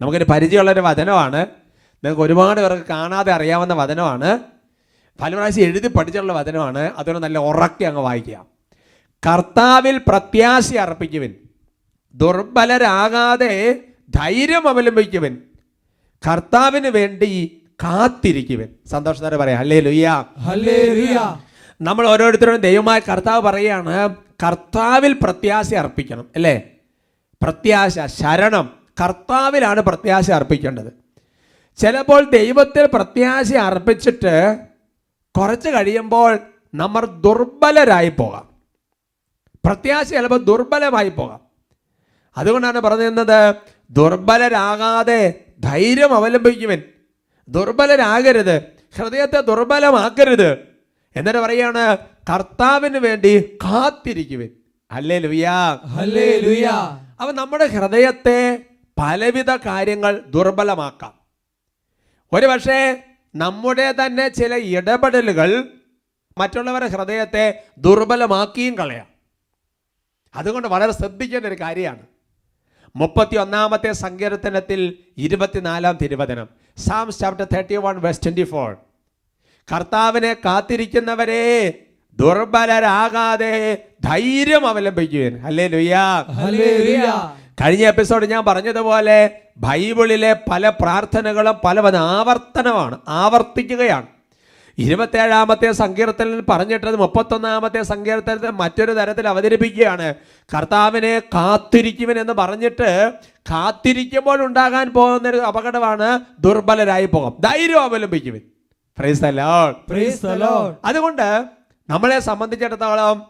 നമുക്കൊരു 0.00 0.24
പരിചയമുള്ളൊരു 0.24 0.80
വചനമാണ്. 0.80 1.36
നിങ്ങൾക്ക് 1.36 2.22
ഒരുപാട് 2.22 2.60
പേർക്ക് 2.60 2.86
കാണാതെ 2.86 3.32
അറിയാവുന്ന 3.32 3.74
വചനമാണ്. 3.74 4.38
പല 5.20 5.34
പ്രാവശ്യം 5.34 5.64
എഴുതി 5.64 5.88
പഠിച്ചുള്ള 5.88 6.32
വചനമാണ്. 6.32 6.78
അതുകൊണ്ട് 6.78 7.22
നല്ല 7.22 7.38
ഉറക്കി 7.38 7.84
അങ്ങ് 7.84 8.00
വായിക്കുക. 8.00 8.46
കർത്താവിൽ 9.26 10.00
പ്രത്യാശ 10.08 10.74
അർപ്പിക്കുവിൻ. 10.74 11.34
ദുർബലരാകാതെ 12.14 13.84
ധൈര്യം 14.10 14.68
അവലംബിക്കുവിൻ. 14.68 15.38
കർത്താവിന് 16.26 16.88
വേണ്ടി 16.88 17.62
കാത്തിരിക്കുവിൻ. 17.82 18.68
സന്തോഷത്തോടെ 18.86 19.36
പറയാം. 19.36 19.58
അല്ലേ 19.58 19.80
ലുയ്യ 19.80 20.26
നമ്മൾ 21.80 22.08
ഓരോരുത്തരും 22.08 22.56
ദൈവമായ 22.56 22.98
കർത്താവ് 22.98 23.42
പറയുകയാണ്. 23.42 24.16
കർത്താവിൽ 24.42 25.16
പ്രത്യാശ 25.22 25.74
അർപ്പിക്കണം 25.74 26.24
അല്ലേ? 26.34 26.70
പ്രത്യാശ 27.42 27.98
ശരണം. 27.98 28.78
കർത്താവിലാണ് 29.04 29.80
പ്രത്യാശ 29.80 30.30
അർപ്പിക്കേണ്ടത്. 30.30 30.92
ചിലപ്പോൾ 31.76 32.30
ദൈവത്തിൽ 32.30 32.88
പ്രത്യാശ 32.94 33.54
അർപ്പിച്ചിട്ട് 33.54 34.58
കുറച്ച് 35.38 35.68
കഴിയുമ്പോൾ 35.68 36.38
നമ്മൾ 36.74 37.04
ദുർബലരായി 37.04 38.08
പോകാം. 38.08 38.48
പ്രത്യാശ 39.64 40.06
ചിലപ്പോൾ 40.06 40.44
ദുർബലമായി 40.44 41.08
പോകാം. 41.08 41.40
അതുകൊണ്ടാണ് 42.36 42.80
പറഞ്ഞിരുന്നത് 42.80 43.54
ദുർബലരാകാതെ 43.90 45.44
ധൈര്യം 45.60 46.14
അവലംബിക്കുവൻ. 46.14 46.82
ദുർബലരാകരുത്. 47.48 48.62
ഹൃദയത്തെ 48.96 49.40
ദുർബലമാക്കരുത്. 49.40 50.58
എന്നിട്ട് 51.16 51.38
പറയാണ് 51.38 51.96
കർത്താവിന് 52.28 52.98
വേണ്ടി 52.98 53.58
കാത്തിരിക്കുവൻ. 53.64 54.48
അല്ലേ 54.90 55.18
ലുയാ 55.18 55.78
അല്ലേ 55.84 56.40
ലുയാ 56.40 57.00
അവ 57.20 57.32
നമ്മുടെ 57.32 57.66
ഹൃദയത്തെ 57.66 58.64
പലവിധ 58.98 59.50
കാര്യങ്ങൾ 59.50 60.24
ദുർബലമാക്കാം. 60.26 61.14
ഒരു 62.32 62.46
പക്ഷേ 62.46 63.02
നമ്മുടെ 63.34 63.94
തന്നെ 64.04 64.28
ചില 64.28 64.54
ഇടപെടലുകൾ 64.54 65.64
മറ്റുള്ളവരുടെ 66.38 66.88
ഹൃദയത്തെ 66.88 67.62
ദുർബലമാക്കിയും 67.78 68.74
കളയാം. 68.74 69.06
അതുകൊണ്ട് 70.34 70.68
വളരെ 70.68 70.92
ശ്രദ്ധിക്കേണ്ട 70.92 71.46
ഒരു 71.46 71.54
കാര്യമാണ്. 71.54 72.06
മുപ്പത്തി 72.96 73.36
ഒന്നാമത്തെ 73.36 73.92
സങ്കീർത്തനത്തിൽ 73.92 74.98
ഇരുപത്തിനാലാം 75.18 75.98
തിരുവചനം. 76.02 76.48
സാംസ് 76.76 77.18
ചാപ്റ്റർ 77.18 77.46
തേർട്ടി 77.54 77.76
വൺ 77.76 78.00
വെസ്റ്റ് 78.00 78.24
ട്വന്റി 78.24 78.44
ഫോർ 78.44 78.76
കർത്താവിനെ 79.74 80.34
കാത്തിരിക്കുന്നവരെ 80.44 81.84
ദുർബലരാകാതെ 82.20 83.84
ധൈര്യം 84.04 84.66
അവലംബിക്കുവാൻ. 84.66 85.46
അല്ലേ 85.46 85.66
ലുയ്യാ 85.66 86.20
ഹല്ലേലൂയ. 86.20 87.12
കഴിഞ്ഞ 87.64 87.86
എപ്പിസോഡ് 87.86 88.26
ഞാൻ 88.26 88.44
പറഞ്ഞതുപോലെ 88.44 89.30
ബൈബിളിലെ 89.56 90.36
പല 90.50 90.68
പ്രാർത്ഥനകളും 90.68 91.56
പല 91.64 91.96
ആവർത്തനമാണ് 91.96 92.98
ആവർത്തിക്കുകയാണ്. 93.08 94.06
ഇരുപത്തേഴാമത്തെ 94.78 95.72
സങ്കീർത്തനിൽ 95.72 96.44
പറഞ്ഞിട്ടത് 96.48 96.96
മുപ്പത്തൊന്നാമത്തെ 96.96 97.82
സങ്കീർത്തനത്തെ 97.82 98.50
മറ്റൊരു 98.50 98.92
തരത്തിൽ 98.92 99.28
അവതരിപ്പിക്കുകയാണ്. 99.28 100.14
കർത്താവിനെ 100.56 101.18
കാത്തിരിക്കുവൻ 101.18 102.20
എന്ന് 102.20 102.32
പറഞ്ഞിട്ട് 102.32 103.12
കാത്തിരിക്കുമ്പോൾ 103.50 104.44
ഉണ്ടാകാൻ 104.44 104.92
പോകുന്നൊരു 104.92 105.36
അപകടമാണ് 105.36 106.20
ദുർബലരായി 106.40 107.06
പോകും. 107.06 107.36
ധൈര്യം 107.40 107.82
അവലംബിക്കുവൻ. 107.82 108.40
അതുകൊണ്ട് 110.84 111.57
നമ്മളെ 111.88 112.20
സംബന്ധിച്ചിടത്തോളം 112.20 113.26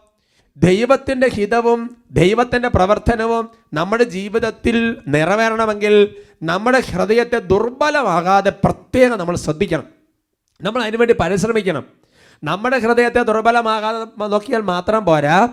ദൈവത്തിന്റെ 0.57 1.27
ഹിതവും 1.27 1.97
ദൈവത്തിന്റെ 2.11 2.67
പ്രവർത്തനവും 2.67 3.49
നമ്മുടെ 3.73 4.03
ജീവിതത്തിൽ 4.03 4.97
നിറവേറണമെങ്കിൽ 5.07 6.15
നമ്മുടെ 6.43 6.79
ഹൃദയത്തെ 6.79 7.39
ദുർബലമാകാതെ 7.39 8.49
പ്രത്യേകം 8.49 9.17
നമ്മൾ 9.17 9.35
ശ്രദ്ധിക്കണം. 9.35 9.83
നമ്മൾ 10.61 10.81
അതിനുവേണ്ടി 10.81 11.13
പരിശ്രമിക്കണം. 11.13 11.85
നമ്മുടെ 12.43 12.77
ഹൃദയത്തെ 12.77 13.23
ദുർബലമാകാതെ 13.23 14.27
നോക്കിയാൽ 14.27 14.61
മാത്രം 14.61 15.05
പോരാ. 15.05 15.49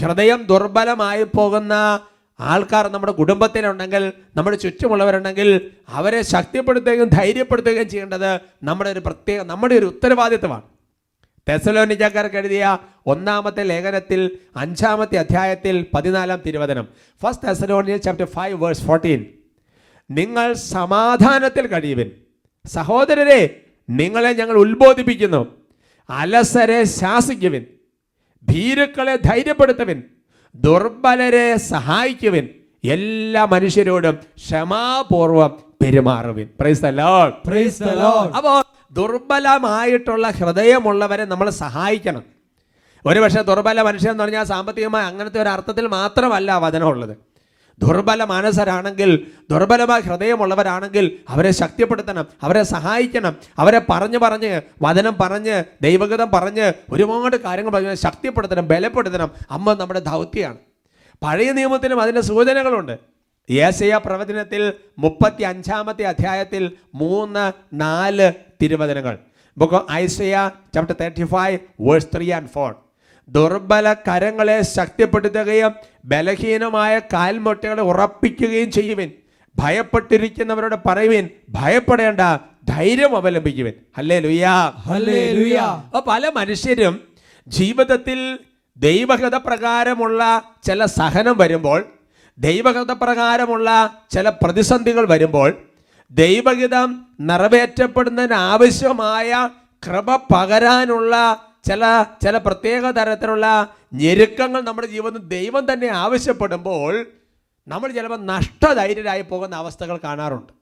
ഹൃദയം 0.00 0.42
ദുർബലമായി 0.42 1.24
പോകുന്ന 1.24 2.00
ആൾക്കാർ 2.40 2.88
നമ്മുടെ 2.88 3.12
കുടുംബത്തിലുണ്ടെങ്കിൽ 3.12 4.12
നമ്മുടെ 4.36 4.56
ചുറ്റുമുള്ളവരുണ്ടെങ്കിൽ 4.56 5.70
അവരെ 5.88 6.22
ശക്തിപ്പെടുത്തുകയും 6.22 7.08
ധൈര്യപ്പെടുത്തുകയും 7.08 7.88
ചെയ്യേണ്ടത് 7.88 8.40
നമ്മുടെ 8.62 8.90
ഒരു 8.90 9.00
പ്രത്യേക 9.00 9.42
നമ്മുടെ 9.42 9.74
ഒരു 9.74 9.86
ഉത്തരവാദിത്വമാണ്. 9.86 10.62
തെസലോനിക്കാർക്ക് 11.48 12.36
എഴുതിയ 12.36 12.78
ഒന്നാമത്തെ 13.06 13.62
ലേഖനത്തിൽ 13.62 14.38
അഞ്ചാമത്തെ 14.56 15.16
അധ്യായത്തിൽ 15.18 15.86
പതിനാലാം 15.94 16.42
തിരുവചനം. 16.46 16.88
First 17.22 17.48
Thessalonians 17.48 17.96
chapter 17.96 18.26
five 18.26 18.64
verse 18.64 18.84
fourteen 18.84 19.26
നിങ്ങൾ 20.10 20.52
സമാധാനത്തിൽ 20.52 21.66
കഴിയുവിൻ. 21.66 22.10
സഹോദരരെ 22.66 23.60
നിങ്ങളെ 23.90 24.32
ഞങ്ങൾ 24.32 24.54
ഉത്ബോധിപ്പിക്കുന്നു. 24.54 25.46
അലസരെ 26.10 26.84
ശാസിക്കുവിൻ. 26.84 27.66
ഭീരുക്കളെ 28.42 29.16
ധൈര്യപ്പെടുത്തുവിൻ. 29.16 30.02
ദുർബലരെ 30.54 31.56
സഹായിക്കുവിൻ. 31.56 32.48
എല്ലാ 32.84 33.44
മനുഷ്യരോടും 33.44 34.18
ക്ഷമാപൂർവം 34.36 35.58
പെരുമാറുവിൻ. 35.82 36.48
Praise 36.60 36.82
the 36.82 36.86
Lord 36.86 37.34
praise 37.46 37.82
the 37.82 37.90
Lord 37.90 38.32
അപ്പോൾ 38.32 38.71
ദുർബലമായിട്ടുള്ള 38.92 40.28
ഹൃദയമുള്ളവരെ 40.28 41.24
നമ്മൾ 41.24 41.50
സഹായിക്കണം. 41.50 42.22
ഒരുപക്ഷെ 43.06 43.42
ദുർബല 43.42 43.82
മനുഷ്യൻ 43.82 44.10
എന്ന് 44.10 44.24
പറഞ്ഞാൽ 44.24 44.44
സാമ്പത്തികമായി 44.44 45.06
അങ്ങനത്തെ 45.06 45.42
ഒരു 45.42 45.48
അർത്ഥത്തിൽ 45.48 45.86
മാത്രമല്ല 45.86 46.58
വചനമുള്ളത്. 46.58 47.16
ദുർബല 47.78 48.24
മാനസരാണെങ്കിൽ 48.24 49.26
ദുർബലമായ 49.50 50.00
ഹൃദയമുള്ളവരാണെങ്കിൽ 50.00 51.18
അവരെ 51.28 51.50
ശക്തിപ്പെടുത്തണം 51.50 52.26
അവരെ 52.42 52.62
സഹായിക്കണം 52.62 53.36
അവരെ 53.58 53.80
പറഞ്ഞു 53.90 54.18
പറഞ്ഞ് 54.18 54.62
വചനം 54.82 55.16
പറഞ്ഞ് 55.20 55.64
ദൈവഗതം 55.82 56.30
പറഞ്ഞ് 56.30 56.72
ഒരുപാട് 56.92 57.36
കാര്യങ്ങൾ 57.36 57.72
പറഞ്ഞ് 57.72 57.94
ശക്തിപ്പെടുത്തണം 57.94 58.68
ബലപ്പെടുത്തണം. 58.68 59.30
അമ്മ 59.50 59.72
നമ്മുടെ 59.72 60.00
ദൗത്യമാണ് 60.00 60.58
പഴയ 61.22 61.52
നിയമത്തിലും 61.52 62.00
അതിന്റെ 62.00 62.20
സൂചനകളുണ്ട്. 62.20 63.11
ഏസയ 63.50 63.96
പ്രവചനത്തിൽ 63.96 64.72
മുപ്പത്തി 64.98 65.42
അഞ്ചാമത്തെ 65.42 66.02
അധ്യായത്തിൽ 66.02 66.72
മൂന്ന് 66.94 67.52
നാല് 67.72 68.32
തിരുവചനങ്ങൾ. 68.62 69.18
Book 69.58 69.92
Isaiah 69.92 70.50
chapter 70.74 70.96
thirty 71.00 71.24
five 71.24 71.58
verse 71.80 72.06
three 72.16 72.32
and 72.32 72.48
four 72.48 72.74
ദുർബല 73.28 73.92
കരങ്ങളെ 73.92 74.62
ശക്തിപ്പെടുത്തുകയും 74.62 75.72
ബലഹീനമായ 76.04 76.98
കാൽമുട്ടകളെ 76.98 77.82
ഉറപ്പിക്കുകയും 77.82 78.70
ചെയ്യുവിൻ. 78.70 79.10
ഭയപ്പെട്ടിരിക്കുന്നവരോട് 79.56 80.76
പറയുവിൻ 80.86 81.28
ഭയപ്പെടേണ്ട 81.48 82.20
ധൈര്യം 82.68 83.16
അവലംബിക്കുവിൻ. 83.16 83.72
അല്ലേ 83.98 84.18
ലുയാ 84.18 84.72
അപ്പോൾ 85.86 86.02
പല 86.08 86.28
മനുഷ്യരും 86.28 87.00
ജീവിതത്തിൽ 87.46 88.38
ദൈവഹിത 88.76 89.34
പ്രകാരമുള്ള 89.34 90.42
ചില 90.66 90.84
സഹനം 90.84 91.38
വരുമ്പോൾ 91.38 91.92
ദൈവഹിത 92.38 92.92
പ്രകാരമുള്ള 92.92 93.98
ചില 94.10 94.28
പ്രതിസന്ധികൾ 94.28 95.08
വരുമ്പോൾ 95.08 95.52
ദൈവഹിതം 96.10 97.06
നിറവേറ്റപ്പെടുന്നതിന് 97.20 98.32
ആവശ്യമായ 98.32 99.48
കൃപ 99.86 100.16
പകരാനുള്ള 100.16 101.14
ചില 101.66 102.04
ചില 102.22 102.36
പ്രത്യേക 102.38 102.90
തരത്തിലുള്ള 102.90 103.74
ഞെരുക്കങ്ങൾ 103.94 104.60
നമ്മുടെ 104.60 104.86
ജീവിതത്തിൽ 104.86 105.28
ദൈവം 105.28 105.72
തന്നെ 105.72 105.86
ആവശ്യപ്പെടുമ്പോൾ 105.86 107.06
നമ്മൾ 107.68 107.90
ചിലപ്പോൾ 107.90 108.24
നഷ്ടധൈര്യരായി 108.24 109.22
പോകുന്ന 109.22 109.56
അവസ്ഥകൾ 109.56 110.00
കാണാറുണ്ട്. 110.04 110.52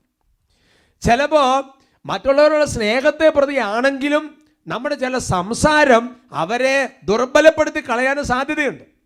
ചിലപ്പോൾ 1.03 1.65
മറ്റുള്ളവരുടെ 2.07 2.65
സ്നേഹത്തെ 2.65 3.29
പ്രതിയാണെങ്കിലും 3.29 4.39
നമ്മുടെ 4.67 4.95
ചില 4.95 5.19
സംസാരം 5.19 6.17
അവരെ 6.33 6.89
ദുർബലപ്പെടുത്തി 7.05 7.81
കളയാനും 7.81 8.27
സാധ്യതയുണ്ട്. 8.27 9.00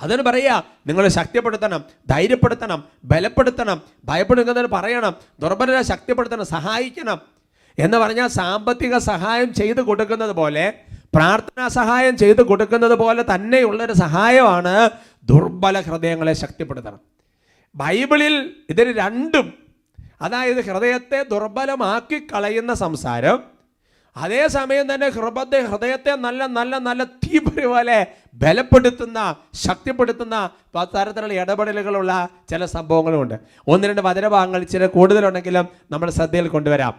അതിന് 0.00 0.22
പറയുക 0.22 0.64
നിങ്ങൾ 0.86 1.08
ശക്തിപ്പെടുത്തണം 1.08 1.84
ധൈര്യപ്പെടുത്തണം 2.08 2.84
ബലപ്പെടുത്തണം 3.04 3.82
ഭയപ്പെടുന്നതിന് 4.04 4.66
പറയണം 4.66 5.14
ദുർബലരെ 5.40 5.82
ശക്തിപ്പെടുത്തണം 5.82 6.44
സഹായിക്കണം 6.44 7.20
എന്ന് 7.78 7.98
പറഞ്ഞാൽ 7.98 8.26
സാമ്പത്തിക 8.26 8.98
സഹായം 8.98 9.54
ചെയ്തു 9.54 9.80
കൊടുക്കുന്നത് 9.80 10.30
പോലെ 10.30 10.72
പ്രാർത്ഥനാ 11.14 11.68
സഹായം 11.68 12.16
ചെയ്തു 12.16 12.42
കൊടുക്കുന്നത് 12.42 12.94
പോലെ 12.94 13.22
തന്നെയുള്ളൊരു 13.22 13.92
സഹായമാണ് 13.92 14.90
ദുർബല 15.24 15.80
ഹൃദയങ്ങളെ 15.80 16.32
ശക്തിപ്പെടുത്തണം. 16.32 17.00
ബൈബിളിൽ 17.74 18.34
ഇതിന് 18.70 18.90
രണ്ടും 18.90 19.54
അതായത് 20.20 20.60
ഹൃദയത്തെ 20.60 21.22
ദുർബലമാക്കി 21.22 22.26
കളയുന്ന 22.32 22.74
സംസാരം 22.74 23.38
അതേസമയം 24.16 24.94
തന്നെ 24.94 25.08
ഹൃദയ 25.08 25.66
ഹൃദയത്തെ 25.66 26.16
നല്ല 26.16 26.46
നല്ല 26.46 26.78
നല്ല 26.78 27.04
തീപ്പൊരി 27.04 27.66
പോലെ 27.66 28.06
ബലപ്പെടുത്തുന്ന 28.36 29.36
ശക്തിപ്പെടുത്തുന്ന 29.54 30.50
തരത്തിലുള്ള 30.96 31.32
ഇടപെടലുകളുള്ള 31.32 32.28
ചില 32.50 32.64
സംഭവങ്ങളുമുണ്ട്. 32.64 33.34
ഒന്ന് 33.68 33.88
രണ്ട് 33.88 34.00
വചനഭാഗങ്ങൾ 34.00 34.64
ചില 34.64 34.86
കൂടുതലുണ്ടെങ്കിലും 34.86 35.68
നമ്മൾ 35.90 36.10
ശ്രദ്ധയിൽ 36.10 36.48
കൊണ്ടുവരാം. 36.48 36.94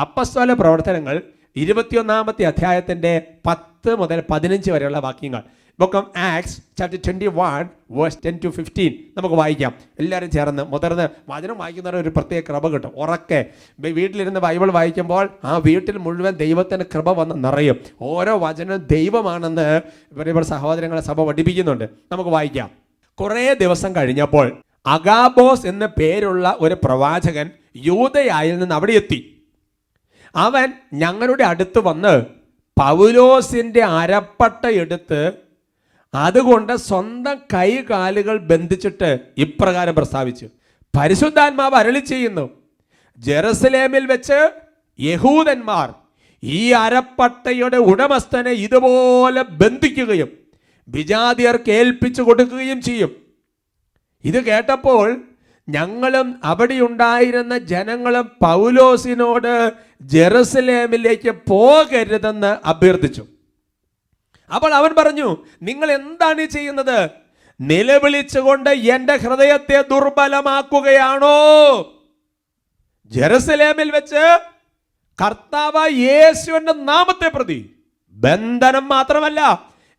അപ്പസ്വല 0.00 0.52
പ്രവർത്തനങ്ങൾ 0.52 1.22
ഇരുപത്തിയൊന്നാമത്തെ 1.56 2.44
അധ്യായത്തിന്റെ 2.44 3.22
പത്ത് 3.46 3.94
മുതൽ 3.94 4.22
പതിനഞ്ച് 4.30 4.70
വരെയുള്ള 4.70 4.98
വാക്യങ്ങൾ. 4.98 5.42
Book 5.80 5.96
of 5.96 6.18
Acts 6.18 6.62
chapter 6.78 7.00
twenty 7.06 7.26
one 7.26 7.68
verse 7.90 8.18
ten 8.26 8.40
to 8.44 8.48
fifteen 8.48 9.04
നമുക്ക് 9.16 9.34
വായിക്കാം. 9.34 9.74
എല്ലാവരും 10.00 10.30
ചേർന്ന് 10.30 10.62
മുതിർന്ന് 10.62 11.08
വചനം 11.28 11.58
വായിക്കുന്നവർ 11.58 11.96
ഒരു 11.96 12.08
പ്രത്യേക 12.08 12.42
കൃപ 12.48 12.68
കിട്ടും. 12.68 12.92
ഉറക്കെ. 12.96 13.46
വീട്ടിലിരുന്ന് 13.78 14.40
ബൈബിൾ 14.40 14.70
വായിക്കുമ്പോൾ 14.70 15.28
ആ 15.44 15.56
വീട്ടിൽ 15.56 15.96
മുഴുവൻ 15.96 16.32
ദൈവത്തിന് 16.32 16.84
കൃപ 16.94 17.10
വന്ന് 17.10 17.44
നിറയും. 17.44 17.76
ഓരോ 18.00 18.38
വചനവും 18.38 18.86
ദൈവമാണെന്ന് 18.90 19.80
ഇവർ 20.12 20.42
സഹോദരങ്ങളെ 20.42 21.00
സഭ 21.00 21.26
പഠിപ്പിക്കുന്നുണ്ട്. 21.26 21.88
നമുക്ക് 22.12 22.30
വായിക്കാം. 22.30 22.70
കുറേ 23.20 23.54
ദിവസം 23.54 23.96
കഴിഞ്ഞപ്പോൾ 23.96 24.62
അഗാബോസ് 24.86 25.66
എന്ന 25.66 25.86
പേരുള്ള 25.86 26.56
ഒരു 26.60 26.76
പ്രവാചകൻ 26.84 27.50
യൂതയായിൽ 27.76 28.58
നിന്ന് 28.58 28.74
അവിടെ 28.74 28.92
എത്തി. 28.92 29.42
അവൻ 30.36 30.72
ഞങ്ങളുടെ 30.92 31.44
അടുത്ത് 31.44 31.78
വന്ന് 31.78 32.22
പൗലോസിന്റെ 32.80 33.82
അരപ്പട്ട 33.84 34.66
എടുത്ത് 34.66 35.47
അതുകൊണ്ട് 36.14 36.76
സ്വന്തം 36.76 37.38
കൈ 37.54 37.76
കാലുകൾ 37.90 38.38
ബന്ധിച്ചിട്ട് 38.38 39.18
ഇപ്രകാരം 39.38 39.94
പ്രസ്താവിച്ചു. 39.94 40.46
പരിശുദ്ധാത്മാവ് 40.96 41.74
അരളി 41.74 41.98
ചെയ്യുന്നു. 41.98 42.50
ജെറുസലേമിൽ 43.18 44.06
വെച്ച് 44.06 44.50
യഹൂദന്മാർ 45.00 45.94
ഈ 46.42 46.72
അരപ്പട്ടയുടെ 46.72 47.76
ഉടമസ്ഥനെ 47.76 48.50
ഇതുപോലെ 48.50 49.42
ബന്ധിക്കുകയും 49.42 50.28
വിജാതിയർക്ക് 50.88 51.70
ഏൽപ്പിച്ചു 51.70 52.22
കൊടുക്കുകയും 52.22 52.82
ചെയ്യും. 52.82 53.10
ഇത് 54.24 54.44
കേട്ടപ്പോൾ 54.44 55.20
ഞങ്ങളും 55.68 56.40
അവിടെയുണ്ടായിരുന്ന 56.44 57.58
ജനങ്ങളും 57.58 58.30
പൗലോസിനോട് 58.42 59.72
ജെറുസലേമിലേക്ക് 60.02 61.30
പോകരുതെന്ന് 61.30 62.68
അഭ്യർത്ഥിച്ചു. 62.68 63.26
അപ്പോൾ 64.54 64.74
അവൻ 64.74 64.90
പറഞ്ഞു 64.98 65.36
നിങ്ങൾ 65.62 65.92
എന്താണ് 65.92 66.44
ചെയ്യുന്നത്? 66.44 67.10
നിലവിളിച്ചുകൊണ്ട് 67.60 68.70
എന്റെ 68.70 69.16
ഹൃദയത്തെ 69.16 69.84
ദുർബലമാക്കുകയാണോ? 69.90 71.38
ജെറുസലേമിൽ 73.06 73.90
വെച്ച് 73.90 74.40
കർത്താവ് 75.18 75.90
യേശുവിന്റെ 75.92 76.72
നാമത്തെ 76.72 77.28
പ്രതി 77.28 77.74
ബന്ധനം 78.12 78.88
മാത്രമല്ല 78.88 79.40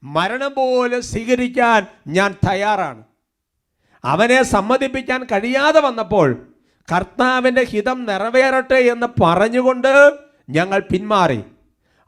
മരണം 0.04 0.54
പോലും 0.54 1.02
സ്വീകരിക്കാൻ 1.02 1.88
ഞാൻ 2.08 2.36
തയ്യാറാണ്. 2.50 3.04
അവനെ 4.04 4.44
സമ്മതിപ്പിക്കാൻ 4.44 5.24
കഴിയാതെ 5.24 5.80
വന്നപ്പോൾ 5.82 6.48
കർത്താവിന്റെ 6.96 7.64
ഹിതം 7.64 8.06
നിറവേറട്ടെ 8.06 8.76
എന്ന് 8.76 9.22
പറഞ്ഞുകൊണ്ട് 9.22 10.14
ഞങ്ങൾ 10.50 10.80
പിന്മാറി. 10.92 11.44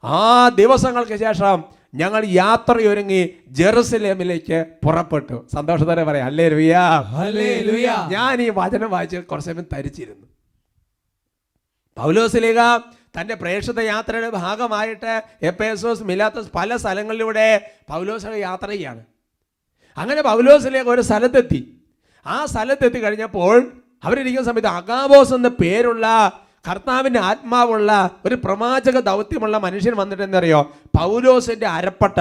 ആ 0.04 0.48
ദിവസങ്ങൾക്ക് 0.48 1.16
ശേഷം 1.16 1.64
ഞങ്ങൾ 1.94 2.22
യാത്രയൊരുങ്ങി 2.26 3.22
ജെറുസലേമിലേക്ക് 3.58 4.58
പുറപ്പെട്ടു. 4.84 5.36
സന്തോഷത്തോടെ 5.54 6.04
പറയാം 6.04 6.26
അല്ലേ 6.26 6.48
ലുയാ 6.48 6.84
ഞാൻ 8.14 8.42
ഈ 8.42 8.48
വചനം 8.60 8.90
വായിച്ച് 8.90 9.18
കുറച്ച് 9.30 9.50
സമയം 9.50 9.66
തരിച്ചിരുന്നു. 9.72 10.26
പൗലോസലിക 11.96 12.60
തന്റെ 13.16 13.34
പ്രേക്ഷിത 13.34 13.80
യാത്രയുടെ 13.80 14.30
ഭാഗമായിട്ട് 14.30 15.12
എപ്പേസോസ് 15.42 16.02
മിലാത്തസ് 16.02 16.50
പല 16.54 16.76
സ്ഥലങ്ങളിലൂടെ 16.76 17.48
പൗലോസ് 17.88 18.38
യാത്ര 18.48 18.68
ചെയ്യാണ്. 18.70 19.02
അങ്ങനെ 19.96 20.22
പൗലോസിലേക്ക് 20.22 20.90
ഒരു 20.90 21.02
സ്ഥലത്തെത്തി. 21.08 21.60
ആ 22.26 22.46
സ്ഥലത്തെത്തി 22.46 22.98
കഴിഞ്ഞപ്പോൾ 22.98 23.54
അവരിരിക്കുന്ന 24.04 24.46
സമയത്ത് 24.50 24.72
അഗാബോസ് 24.78 25.34
എന്ന 25.34 25.48
പേരുള്ള 25.48 26.06
കർത്താവിന്റെ 26.68 27.20
ആത്മാവുള്ള 27.20 28.10
ഒരു 28.24 28.34
പ്രവാചക 28.34 29.00
ദൗത്യമുള്ള 29.00 29.58
മനുഷ്യൻ 29.58 29.96
വന്നിട്ട് 29.96 30.22
എന്തറിയോ? 30.22 30.76
പൗലോസിന്റെ 30.98 31.66
അരപ്പട്ട. 31.66 32.20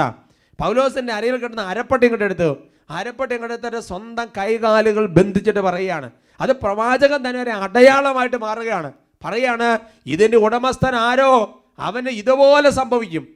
പൗലോസിന്റെ 0.63 1.13
അരയിൽ 1.13 1.37
കിട്ടുന്ന 1.37 1.61
അരപ്പട്ട 1.61 2.03
ഇങ്ങോട്ട് 2.03 2.25
എടുത്തു. 2.25 2.57
അരപ്പട്ട 2.89 3.31
ഇങ്ങോട്ട് 3.31 3.53
എടുത്തിട്ട് 3.53 3.79
സ്വന്തം 3.79 4.27
കൈകാലുകൾ 4.37 5.05
ബന്ധിച്ചിട്ട് 5.05 5.59
പറയുകയാണ്. 5.59 6.09
അത് 6.41 6.51
പ്രവാചകൻ 6.51 7.29
തന്നെ 7.29 7.41
ഒരു 7.41 7.49
അടയാളമായിട്ട് 7.49 8.35
മാറുകയാണ്. 8.35 8.93
പറയാണ് 9.25 9.79
ഇതിന്റെ 10.05 10.37
ഉടമസ്ഥൻ 10.37 10.95
ആരോ? 10.95 11.63
അവന് 11.79 12.09
ഇതുപോലെ 12.09 12.69
സംഭവിക്കും. 12.69 13.27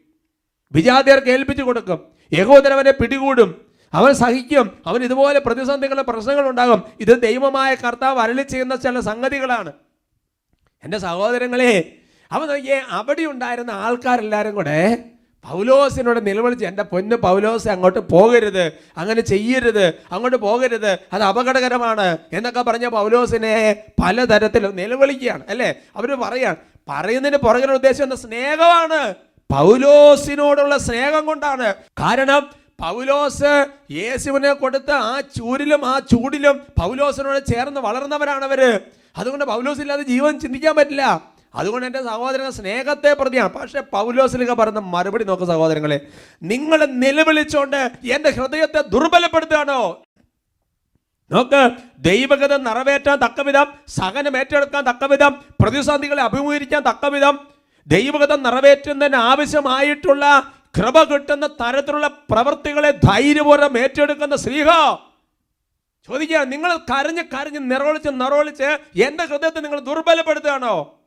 വിജാതിയർക്ക് 0.71 1.27
ഏൽപ്പിച്ചു 1.27 1.63
കൊടുക്കും. 1.63 1.99
യഹോദരവനെ 2.33 2.91
പിടികൂടും. 2.91 3.61
അവൻ 3.93 4.13
സഹിക്കും. 4.13 4.71
അവൻ 4.85 5.03
ഇതുപോലെ 5.03 5.39
പ്രതിസന്ധികളും 5.39 6.05
പ്രശ്നങ്ങൾ 6.09 6.49
ഉണ്ടാകും 6.49 6.83
ഇത് 6.99 7.21
ദൈവമായ 7.21 7.75
കർത്താവ് 7.75 8.19
അരളി 8.19 8.41
ചെയ്യുന്ന 8.41 8.75
ചില 8.75 8.99
സംഗതികളാണ്. 8.99 9.71
എന്റെ 10.85 10.99
സഹോദരങ്ങളെ 10.99 11.73
അവൻ 12.31 12.47
നോക്കിയേ 12.47 12.77
അവിടെ 12.97 13.23
ഉണ്ടായിരുന്ന 13.33 13.71
ആൾക്കാരെല്ലാവരും 13.85 14.55
കൂടെ 14.55 14.79
പൗലോസിനോട് 15.45 16.19
നിലവിളിച്ച് 16.27 16.65
എന്റെ 16.65 16.83
പൊന്ന് 16.91 17.15
പൗലോസ് 17.25 17.67
അങ്ങോട്ട് 17.73 17.99
പോകരുത് 18.13 18.63
അങ്ങനെ 18.97 19.21
ചെയ്യരുത് 19.31 19.85
അങ്ങോട്ട് 20.11 20.37
പോകരുത് 20.45 20.91
അത് 21.13 21.23
അപകടകരമാണ് 21.23 22.07
എന്നൊക്കെ 22.33 22.61
പറഞ്ഞ 22.61 22.85
പൗലോസിനെ 22.97 23.53
പലതരത്തിൽ 24.03 24.63
നിലവിളിക്കുകയാണ് 24.79 25.43
അല്ലേ? 25.49 25.69
അവർ 25.97 26.09
പറയാണ് 26.23 26.57
പറയുന്നതിന് 26.89 27.37
പുറകിലുള്ള 27.37 27.77
ഉദ്ദേശം 27.81 28.03
എന്താ 28.03 28.15
സ്നേഹമാണ്. 28.15 28.99
പൗലോസിനോടുള്ള 29.49 30.77
സ്നേഹം 30.87 31.25
കൊണ്ടാണ്. 31.25 31.67
കാരണം 32.01 32.41
പൗലോസ് 32.79 33.51
യേശുവിനെ 33.91 34.53
കൊടുത്ത 34.53 34.91
ആ 35.09 35.13
ചൂരിലും 35.37 35.81
ആ 35.85 35.99
ചൂടിലും 36.11 36.55
പൗലോസിനോട് 36.81 37.39
ചേർന്ന് 37.53 37.81
വളർന്നവരാണ് 37.81 38.45
അവർ. 38.49 38.61
അതുകൊണ്ട് 39.17 39.45
പൗലോസ് 39.45 39.81
ഇല്ലാതെ 39.81 40.03
ജീവൻ 40.03 40.39
ചിന്തിക്കാൻ 40.39 40.75
പറ്റില്ല. 40.75 41.35
അതുകൊണ്ട് 41.55 41.85
എന്റെ 41.85 42.03
സഹോദരൻ 42.03 42.51
സ്നേഹത്തെ 42.51 43.13
പ്രതിയാണ്. 43.13 43.49
പക്ഷെ 43.53 43.79
പൗലോസിലൊക്കെ 43.79 44.53
പറഞ്ഞ 44.53 44.79
മറുപടി 44.79 45.23
നോക്ക് 45.23 45.43
സഹോദരങ്ങളെ. 45.43 45.99
നിങ്ങൾ 46.43 46.85
നിലവിളിച്ചുകൊണ്ട് 46.85 47.91
എന്റെ 48.03 48.29
ഹൃദയത്തെ 48.29 48.81
ദുർബലപ്പെടുത്തുകയാണോ? 48.81 50.03
നോക്ക് 51.31 51.71
ദൈവഗത 51.99 52.55
നിറവേറ്റാൻ 52.57 53.17
തക്കവിധം 53.17 53.65
സഹനം 53.87 54.37
ഏറ്റെടുക്കാൻ 54.37 54.83
തക്കവിധം 54.83 55.43
പ്രതിസന്ധികളെ 55.61 56.21
അഭിമുഖീകരിക്കാൻ 56.21 56.81
തക്കവിധം 56.81 57.39
ദൈവഗത 57.87 58.35
നിറവേറ്റുന്നതിന് 58.35 59.15
ആവശ്യമായിട്ടുള്ള 59.15 60.51
കൃപ 60.77 61.03
കിട്ടുന്ന 61.03 61.47
തരത്തിലുള്ള 61.47 62.07
പ്രവൃത്തികളെ 62.07 62.91
ധൈര്യപൂർവം 62.91 63.79
ഏറ്റെടുക്കുന്ന 63.79 64.35
ശ്രീഹ 64.35 64.67
ചോദിക്കുക 66.07 66.37
നിങ്ങൾ 66.37 66.77
കരഞ്ഞ് 66.77 67.23
കരഞ്ഞ് 67.23 67.71
നിറവളിച്ച് 67.71 68.09
നിറവളിച്ച് 68.09 68.79
എന്റെ 69.03 69.25
ഹൃദയത്തെ 69.25 69.59
നിങ്ങൾ 69.59 69.79
ദുർബലപ്പെടുത്തുകയാണോ. 69.79 70.99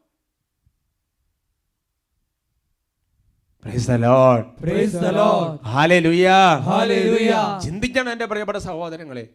ചിന്തിക്കണം 7.61 8.13
എന്റെ 8.13 8.25
പ്രിയപ്പെട്ട 8.25 8.59
സഹോദരങ്ങളെ. 8.59 9.29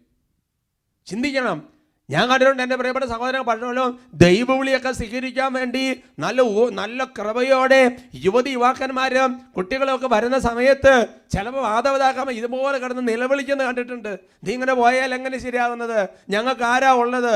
ചിന്തിക്കണം. 1.05 1.72
ഞാൻ 2.09 2.23
കണ്ടിട്ടുണ്ട് 2.29 2.61
എന്റെ 2.63 2.77
പ്രിയപ്പെട്ട 2.79 3.05
സഹോദരൻ 3.11 3.43
പറഞ്ഞല്ലോ 3.49 3.83
ദൈവവിളിയൊക്കെ 4.23 4.91
സ്വീകരിക്കാൻ 4.97 5.49
വേണ്ടി 5.57 5.83
നല്ല 6.23 6.41
നല്ല 6.79 7.03
കൃപയോടെ 7.17 7.81
യുവതി 8.25 8.51
യുവാക്കന്മാരും 8.55 9.31
കുട്ടികളൊക്കെ 9.57 10.07
വരുന്ന 10.15 10.37
സമയത്ത് 10.47 10.93
ചിലപ്പോൾ 11.33 11.63
മാതാപിതാക്കൾ 11.67 12.31
ഇതുപോലെ 12.39 12.77
കിടന്ന് 12.83 13.03
നിലവിളിക്കുന്നത് 13.11 13.67
കണ്ടിട്ടുണ്ട്. 13.67 14.11
നീ 14.45 14.51
ഇങ്ങനെ 14.57 14.73
പോയാൽ 14.81 15.13
എങ്ങനെ 15.17 15.37
ശരിയാകുന്നത് 15.45 15.99
ഞങ്ങൾക്ക് 16.33 16.65
ആരാ 16.73 16.91
ഉള്ളത്? 17.03 17.35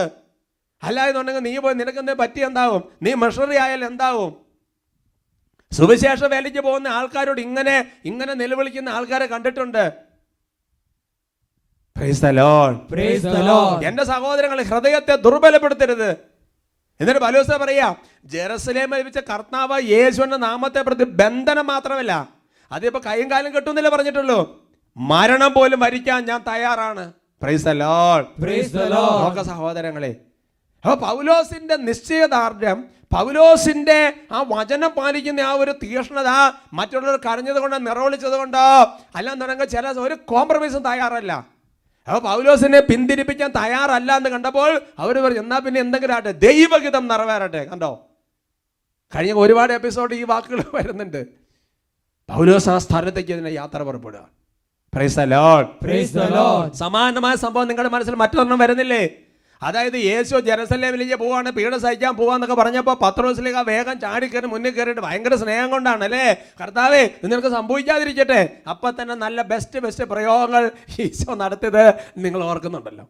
അല്ല 0.84 1.08
എന്നുണ്ടെങ്കിൽ 1.12 1.46
നീ 1.50 1.54
പോയി 1.66 1.76
നിനക്കെന്തേ 1.82 2.16
പറ്റി 2.24 2.42
എന്താവും? 2.50 2.84
നീ 3.06 3.14
മെഷറി 3.24 3.58
ആയാൽ 3.64 3.84
എന്താവും? 3.92 4.34
സുവിശേഷ 5.72 6.22
വേലയ്ക്ക് 6.34 6.62
പോകുന്ന 6.68 6.88
ആൾക്കാരോട് 6.98 7.42
ഇങ്ങനെ 7.48 7.78
ഇങ്ങനെ 8.10 8.34
നിലവിളിക്കുന്ന 8.42 8.90
ആൾക്കാരെ 8.98 9.28
കണ്ടിട്ടുണ്ട്. 9.34 9.84
എന്റെ 13.84 14.04
സഹോദരങ്ങളെ 14.04 14.64
ഹൃദയത്തെ 14.64 15.16
ദുർബലപ്പെടുത്തരുത്. 15.16 16.10
എന്നിട്ട് 17.02 17.22
ബലോസ 17.22 17.52
പറയാ 17.52 17.96
ജെറുസലേം 18.26 18.96
ലഭിച്ച 18.96 19.18
കർത്താവ് 19.18 19.82
എന്ന 20.24 20.38
നാമത്തെ 20.38 20.82
പ്രതി 20.82 21.04
ബന്ധനം 21.04 21.68
മാത്രമല്ല 21.68 22.30
അതിപ്പോ 22.72 23.02
കൈയും 23.06 23.32
കാലും 23.32 23.56
കെട്ടുന്നില്ല 23.56 23.90
പറഞ്ഞിട്ടുള്ളൂ. 23.90 24.68
മരണം 24.98 25.54
പോലും 25.54 25.80
വരിക്കാൻ 25.80 26.26
ഞാൻ 26.26 26.44
തയ്യാറാണ്. 26.48 27.14
നോക്ക 29.24 29.42
സഹോദരങ്ങളെ. 29.42 30.16
അപ്പൊ 30.86 31.08
പൗലോസിന്റെ 31.08 31.76
നിശ്ചയദാർഢ്യം 31.76 32.86
പൗലോസിന്റെ 33.16 34.14
ആ 34.32 34.46
വചനം 34.48 34.92
പാലിക്കുന്ന 34.98 35.40
ആ 35.40 35.52
ഒരു 35.52 35.72
തീഷ്ണത 35.84 36.28
മറ്റുള്ളവർ 36.74 37.20
കരഞ്ഞത് 37.26 37.60
കൊണ്ട് 37.60 37.88
നിറവിളിച്ചത് 37.88 38.38
കൊണ്ടോ 38.38 38.88
അല്ലാന്നുണ്ടെങ്കിൽ 39.16 39.66
ചില 39.66 39.92
ഒരു 39.92 40.14
കോംപ്രമൈസും 40.14 40.84
തയ്യാറല്ല. 40.84 41.57
അപ്പൊ 42.08 42.20
പൗലോസിനെ 42.30 42.80
പിന്തിരിപ്പിക്കാൻ 42.80 43.50
തയ്യാറല്ല 43.56 44.12
എന്ന് 44.18 44.30
കണ്ടപ്പോൾ 44.30 44.82
അവർ 45.00 45.16
പറഞ്ഞു 45.24 45.40
എന്നാൽ 45.40 45.60
പിന്നെ 45.60 45.80
എന്തെങ്കിലും 45.82 46.16
ആട്ടെ 46.16 46.32
ദൈവഹിതം 46.32 47.08
നിറവേറട്ടെ 47.08 47.64
കണ്ടോ? 47.66 47.92
കഴിഞ്ഞ 49.16 49.34
ഒരുപാട് 49.34 49.74
എപ്പിസോഡ് 49.74 50.14
ഈ 50.14 50.24
വാക്കുകൾ 50.24 50.60
വരുന്നുണ്ട്. 50.74 51.22
പൗലോസ് 52.30 52.70
ആ 52.70 52.78
സ്ഥലത്തേക്ക് 52.78 53.32
ഇതിനെ 53.32 53.50
യാത്ര 53.50 53.80
പുറപ്പെടുക. 53.82 54.24
സമാനമായ 56.74 57.36
സംഭവം 57.36 57.68
നിങ്ങളുടെ 57.68 57.92
മനസ്സിൽ 57.96 58.16
മറ്റൊരെണ്ണം 58.16 58.60
വരുന്നില്ലേ? 58.60 59.04
അതായത് 59.62 59.98
യേശു 60.10 60.42
ജെറുസലേമിലേക്ക് 60.48 61.18
പോവാണ് 61.24 61.50
പീഡ 61.58 61.74
സഹിക്കാൻ 61.86 62.14
പോവാന്നൊക്കെ 62.20 62.58
പറഞ്ഞപ്പോൾ 62.62 62.98
പത്രോസിലേക്ക് 63.04 63.64
വേഗം 63.72 63.96
ചാടി 64.06 64.28
കയറി 64.34 64.48
മുന്നിൽ 64.54 64.74
കയറിയിട്ട് 64.78 65.04
ഭയങ്കര 65.08 65.36
സ്നേഹം 65.44 65.70
കൊണ്ടാണ് 65.76 66.06
അല്ലേ 66.08 66.26
കർത്താവേ 66.62 67.04
നിങ്ങൾക്ക് 67.24 67.52
സംഭവിക്കാതിരിക്കട്ടെ. 67.58 68.42
അപ്പം 68.74 68.94
തന്നെ 69.00 69.18
നല്ല 69.26 69.42
ബെസ്റ്റ് 69.54 69.84
ബെസ്റ്റ് 69.86 70.08
പ്രയോഗങ്ങൾ 70.14 70.66
ഈശോ 71.06 71.32
നടത്തിയത് 71.44 71.84
നിങ്ങൾ 72.26 72.42
ഓർക്കുന്നുണ്ടല്ലോ. 72.52 73.06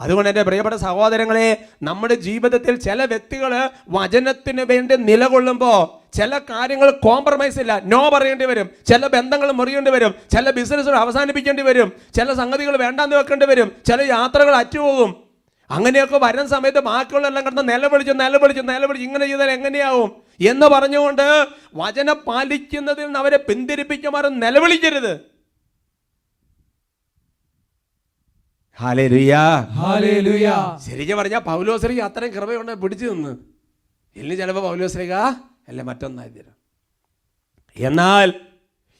അതുകൊണ്ട് 0.00 0.28
എന്റെ 0.28 0.42
പ്രിയപ്പെട്ട 0.42 0.76
സഹോദരങ്ങളെ 0.76 1.64
നമ്മുടെ 1.82 2.14
ജീവിതത്തിൽ 2.14 2.76
ചില 2.76 3.04
വ്യക്തികൾ 3.04 3.70
വചനത്തിന് 3.88 4.62
വേണ്ടി 4.62 4.96
നിലകൊള്ളുമ്പോൾ 4.96 6.06
ചില 6.16 6.38
കാര്യങ്ങൾ 6.38 6.90
കോംപ്രമൈസ് 6.90 7.60
ഇല്ല. 7.60 7.82
നോ 7.84 8.10
പറയേണ്ടി 8.10 8.44
വരും. 8.44 8.70
ചില 8.86 9.06
ബന്ധങ്ങൾ 9.06 9.52
മുറിയേണ്ടി 9.52 9.90
വരും. 9.90 10.14
ചില 10.36 10.50
ബിസിനസ്സുകൾ 10.50 10.96
അവസാനിപ്പിക്കേണ്ടി 10.96 11.62
വരും. 11.62 11.92
ചില 12.14 12.32
സംഗതികൾ 12.32 12.76
വേണ്ടാന്ന് 12.76 13.16
വെക്കേണ്ടി 13.16 13.46
വരും. 13.46 13.72
ചില 13.86 14.02
യാത്രകൾ 14.02 14.56
അറ്റുപോകും. 14.56 15.26
അങ്ങനെയൊക്കെ 15.70 16.18
വരുന്ന 16.22 16.46
സമയത്ത് 16.46 16.78
ബാക്കിയുള്ളതെല്ലാം 16.78 17.46
കിടന്ന് 17.46 17.68
നിലവിളിച്ച് 17.68 18.12
നിലവിളിച്ച് 18.12 18.62
നിലവിളിച്ച് 18.62 19.06
ഇങ്ങനെ 19.06 19.26
ചെയ്താൽ 19.26 19.50
എങ്ങനെയാവും? 19.50 20.12
എന്ന് 20.46 20.66
പറഞ്ഞുകൊണ്ട് 20.66 21.46
വചനം 21.74 22.16
പാലിക്കുന്നതിൽ 22.26 23.06
നിന്ന് 23.06 23.18
അവരെ 23.18 23.36
പിന്തിരിപ്പിക്കുമാറും 23.36 24.40
നിലവിളിക്കരുത്. 24.40 25.35
ശരിക്കും 30.86 31.18
പറഞ്ഞാൽ 31.18 31.38
പൗലോസ്ലിക്ക് 31.38 32.02
അത്രയും 32.02 32.32
കൃപയുണ്ട് 32.32 32.72
പിടിച്ചു 32.72 33.06
നിന്ന്. 33.06 33.36
ഇല്ല 34.16 34.34
ചിലപ്പോൾ 34.34 34.62
പൗലോസ്ലിക 34.62 35.12
അല്ല 35.68 35.82
മറ്റൊന്നായി 35.82 36.28
തരാം. 36.28 36.56
എന്നാൽ 37.76 38.32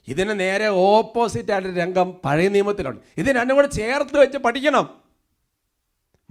ഇതിന് 0.08 0.40
നേരെ 0.40 0.66
ഓപ്പോസിറ്റ് 0.66 1.52
ആയിട്ട് 1.52 1.68
രംഗം 1.68 2.20
പഴയ 2.24 2.48
നിയമത്തിലുണ്ട്. 2.48 3.00
ഇത് 3.18 3.26
രണ്ടും 3.26 3.56
കൂടെ 3.56 3.66
ചേർത്ത് 3.66 4.20
വെച്ച് 4.20 4.38
പഠിക്കണം. 4.38 4.88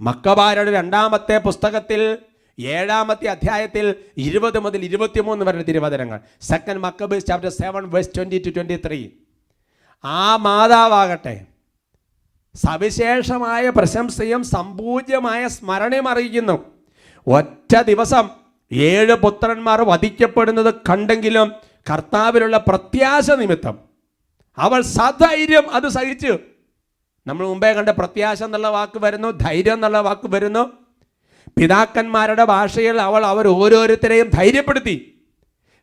മക്കബാരുടെ 0.00 0.72
രണ്ടാമത്തെ 0.72 1.38
പുസ്തകത്തിൽ 1.38 2.18
ഏഴാമത്തെ 2.60 3.26
അധ്യായത്തിൽ 3.26 3.94
ഇരുപത് 4.16 4.58
മുതൽ 4.58 4.84
ഇരുപത്തിമൂന്ന് 4.84 5.44
വരെ 5.44 5.62
തിരുവചനങ്ങൾ. 5.62 6.20
Second 6.40 6.80
Maccabees 6.80 7.26
chapter 7.26 7.50
seven 7.50 7.90
verse 7.90 8.10
twenty 8.16 8.42
two 8.46 8.50
twenty 8.50 8.76
three 8.86 9.08
ആ 10.04 10.36
മാതാവാകട്ടെ 10.36 11.46
സവിശേഷമായ 12.56 13.70
പ്രശംസയും 13.70 14.44
സമ്പൂജ്യമായ 14.44 15.48
സ്മരണയും 15.48 16.08
അറിയിക്കുന്നു. 16.08 16.64
ഒറ്റ 17.26 17.76
ദിവസം 17.80 18.28
ഏഴ് 18.72 19.14
പുത്രന്മാർ 19.14 19.82
വധിക്കപ്പെടുന്നത് 19.82 20.74
കണ്ടെങ്കിലും 20.74 21.52
കർത്താവിലുള്ള 21.92 22.64
പ്രത്യാശ 22.68 23.30
നിമിത്തം. 23.30 23.78
അവൾ 24.58 24.82
സധൈര്യം 24.82 25.70
അത് 25.70 25.88
സഹിച്ചു. 25.88 26.38
നമ്മൾ 27.26 27.46
മുമ്പേ 27.46 27.72
കണ്ട 27.72 27.88
പ്രത്യാശ 27.88 28.42
എന്നുള്ള 28.42 28.68
വാക്ക് 28.68 28.98
വരുന്നു 28.98 29.30
ധൈര്യം 29.30 29.74
എന്നുള്ള 29.74 30.00
വാക്ക് 30.00 30.28
വരുന്നു. 30.28 30.72
പിതാക്കന്മാരുടെ 31.58 32.44
ഭാഷയിൽ 32.44 33.00
അവൾ 33.00 33.26
അവർ 33.26 33.46
ഓരോരുത്തരെയും 33.48 34.28
ധൈര്യപ്പെടുത്തി. 34.28 35.20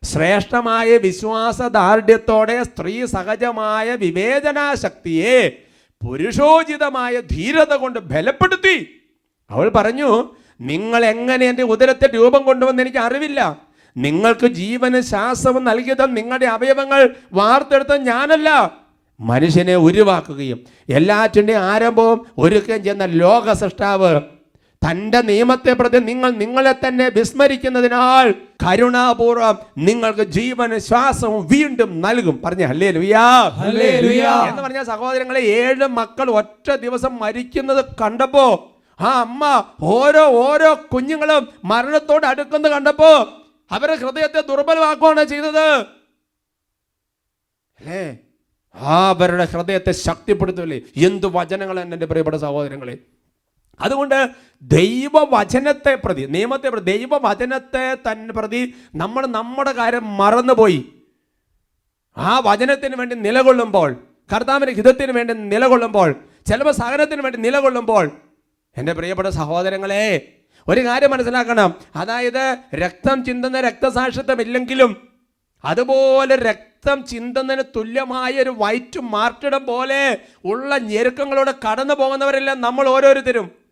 ശ്രേഷ്ഠമായ 0.02 0.96
വിശ്വാസദാർഢ്യത്തോടെ 0.96 2.62
സ്ത്രീ 2.62 3.06
സഹജമായ 3.06 3.94
വിവേചനാശക്തിയെ 3.94 5.60
പുരുഷോചിതമായ 6.04 7.20
ധീരത 7.20 7.74
കൊണ്ട് 7.74 7.98
ബലപ്പെടുത്തി. 7.98 9.00
അവൾ 9.50 9.68
പറഞ്ഞു 9.68 10.34
നിങ്ങൾ 10.60 11.04
എങ്ങനെ 11.04 11.46
എന്റെ 11.46 11.62
ഉദരത്തെ 11.62 12.10
രൂപം 12.14 12.42
കൊണ്ടുവന്ന് 12.42 12.82
എനിക്ക് 12.82 12.98
അറിവില്ല? 12.98 13.60
നിങ്ങൾക്ക് 13.96 14.46
ജീവന് 14.46 15.00
ശ്വാസവും 15.00 15.64
നൽകിയതും 15.64 16.14
നിങ്ങളുടെ 16.14 16.46
അവയവങ്ങൾ 16.46 17.16
വാർത്തെടുത്ത 17.32 17.96
ഞാനല്ല. 17.96 18.72
മനുഷ്യനെ 19.20 19.76
ഉരുവാക്കുകയും 19.76 20.60
എല്ലാറ്റിന്റെ 20.88 21.56
ആരംഭവും 21.56 22.26
ഒരുക്കുകയും 22.38 22.82
ചെയ്യുന്ന 22.82 23.04
ലോക 23.04 23.52
സൃഷ്ടാവ് 23.52 24.20
തന്റെ 24.84 25.20
നിയമത്തെ 25.22 25.72
പ്രതി 25.74 25.98
നിങ്ങൾ 26.00 26.30
നിങ്ങളെ 26.34 26.72
തന്നെ 26.78 27.08
വിസ്മരിക്കുന്നതിനാൽ 27.08 28.26
കരുണാപൂർവം 28.64 29.56
നിങ്ങൾക്ക് 29.78 30.24
ജീവന് 30.30 30.78
ശ്വാസവും 30.80 31.46
വീണ്ടും 31.46 32.00
നൽകും. 32.00 32.36
പറഞ്ഞ 32.44 32.62
ഹല്ലേ 32.64 32.90
ലുയാ. 32.92 33.24
എന്ന് 34.48 34.62
പറഞ്ഞ 34.62 34.82
സഹോദരങ്ങളെ 34.84 35.40
ഏഴ് 35.58 35.86
മക്കൾ 35.98 36.30
ഒറ്റ 36.32 36.70
ദിവസം 36.76 37.18
മരിക്കുന്നത് 37.18 37.84
കണ്ടപ്പോ 38.02 38.46
ആ 38.98 39.12
അമ്മ 39.20 39.42
ഓരോ 39.94 40.24
ഓരോ 40.42 40.80
കുഞ്ഞുങ്ങളും 40.94 41.42
മരണത്തോട് 41.64 42.26
അടുക്കുന്നത് 42.26 42.72
കണ്ടപ്പോ 42.72 43.12
അവരുടെ 43.70 43.96
ഹൃദയത്തെ 43.96 44.40
ദുർബലമാക്കുകയാണ് 44.40 45.24
ചെയ്തത്. 45.24 45.66
അല്ലേ? 47.78 48.02
ആ 48.74 48.94
അവരുടെ 49.08 49.44
ഹൃദയത്തെ 49.44 49.92
ശക്തിപ്പെടുത്തല്ലേ 50.04 50.78
എന്ത് 50.96 51.26
വചനങ്ങളാണ് 51.34 51.94
എന്റെ 51.94 52.06
പ്രിയപ്പെട്ട 52.06 52.36
സഹോദരങ്ങളെ? 52.36 52.94
അതുകൊണ്ട് 53.80 54.28
ദൈവവചനത്തെ 54.62 55.94
പ്രതി 55.94 56.22
നിയമത്തെ 56.22 56.68
പ്രതി 56.68 56.96
ദൈവവചനത്തെ 56.96 57.94
തന്നെ 57.94 58.34
പ്രതി 58.34 58.74
നമ്മൾ 58.94 59.26
നമ്മുടെ 59.26 59.72
കാര്യം 59.72 60.16
മറന്നുപോയി. 60.16 60.84
ആ 62.16 62.38
വചനത്തിന് 62.44 62.96
വേണ്ടി 62.96 63.16
നിലകൊള്ളുമ്പോൾ 63.16 63.96
കർത്താവിന്റെ 64.34 64.72
ഹിതത്തിന് 64.72 65.12
വേണ്ടി 65.12 65.34
നിലകൊള്ളുമ്പോൾ 65.34 66.14
ചിലപ്പോൾ 66.46 66.72
സഹനത്തിന് 66.72 67.22
വേണ്ടി 67.22 67.38
നിലകൊള്ളുമ്പോൾ 67.38 68.10
എന്റെ 68.76 68.92
പ്രിയപ്പെട്ട 68.92 69.28
സഹോദരങ്ങളെ 69.28 70.32
ഒരു 70.68 70.84
കാര്യം 70.84 71.10
മനസ്സിലാക്കണം. 71.10 71.74
അതായത് 71.96 72.58
രക്തം 72.74 73.24
ചിന്തുന്ന 73.24 73.60
രക്തസാക്ഷിത്വം 73.60 74.40
ഇല്ലെങ്കിലും 74.40 75.08
അതുപോലെ 75.64 76.36
രക്തം 76.36 77.04
ചിന്തുന്നതിന് 77.06 77.62
തുല്യമായ 77.76 78.32
ഒരു 78.32 78.50
വൈറ്റ് 78.50 79.00
മാർട്ടിടം 79.00 79.66
പോലെ 79.66 80.18
ഉള്ള 80.44 80.78
ഞെരുക്കങ്ങളോട് 80.78 81.50
കടന്നു 81.50 81.94
പോകുന്നവരെല്ലാം 81.94 82.60
നമ്മൾ 82.60 82.88
ഓരോരുത്തരും. 82.88 83.63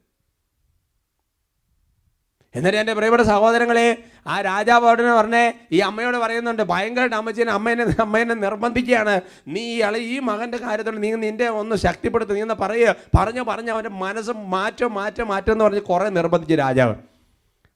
എന്നിട്ട് 2.55 2.79
എന്റെ 2.79 2.93
പ്രിയപ്പെട്ട 2.93 3.23
സഹോദരങ്ങളെ 3.23 3.97
ആ 4.27 4.41
രാജാവ് 4.41 4.87
അവിടെ 4.87 5.15
പറഞ്ഞേ 5.15 5.53
ഈ 5.73 5.79
അമ്മയോട് 5.79 6.17
പറയുന്നുണ്ട് 6.17 6.62
ഭയങ്കര 6.62 7.15
അമ്മച്ചീനെ 7.15 7.53
അമ്മേനെ 7.53 7.85
അമ്മേനെ 8.01 8.35
നിർബന്ധിക്കുകയാണ്. 8.35 9.21
നീ 9.49 9.61
ഇള 9.61 9.97
ഈ 9.97 10.19
മകന്റെ 10.19 10.59
കാര്യത്തിൽ 10.59 10.99
നീ 11.01 11.12
നിന്റെ 11.12 11.49
ഒന്ന് 11.49 11.77
ശക്തിപ്പെടുത്തും 11.77 12.35
നീ 12.35 12.43
ഒന്ന് 12.43 12.55
പറയുക 12.55 12.95
പറഞ്ഞു 13.19 13.43
പറഞ്ഞ് 13.43 13.71
അവന്റെ 13.71 13.91
മനസ്സ് 13.91 14.31
മാറ്റം 14.31 14.95
മാറ്റം 14.95 15.29
മാറ്റം 15.29 15.53
എന്ന് 15.53 15.65
പറഞ്ഞ് 15.65 15.81
കുറേ 15.81 16.09
നിർബന്ധിച്ചു 16.09 16.55
രാജാവ്. 16.55 16.95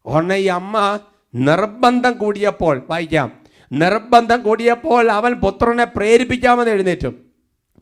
ഉടനെ 0.07 0.37
ഈ 0.37 0.47
അമ്മ 0.47 0.99
നിർബന്ധം 1.35 2.13
കൂടിയപ്പോൾ 2.13 2.83
വായിക്കാം 2.91 3.33
നിർബന്ധം 3.73 4.43
കൂടിയപ്പോൾ 4.43 5.11
അവൻ 5.11 5.33
പുത്രനെ 5.33 5.85
പ്രേരിപ്പിക്കാമെന്ന് 5.85 6.73
എഴുന്നേറ്റും. 6.73 7.27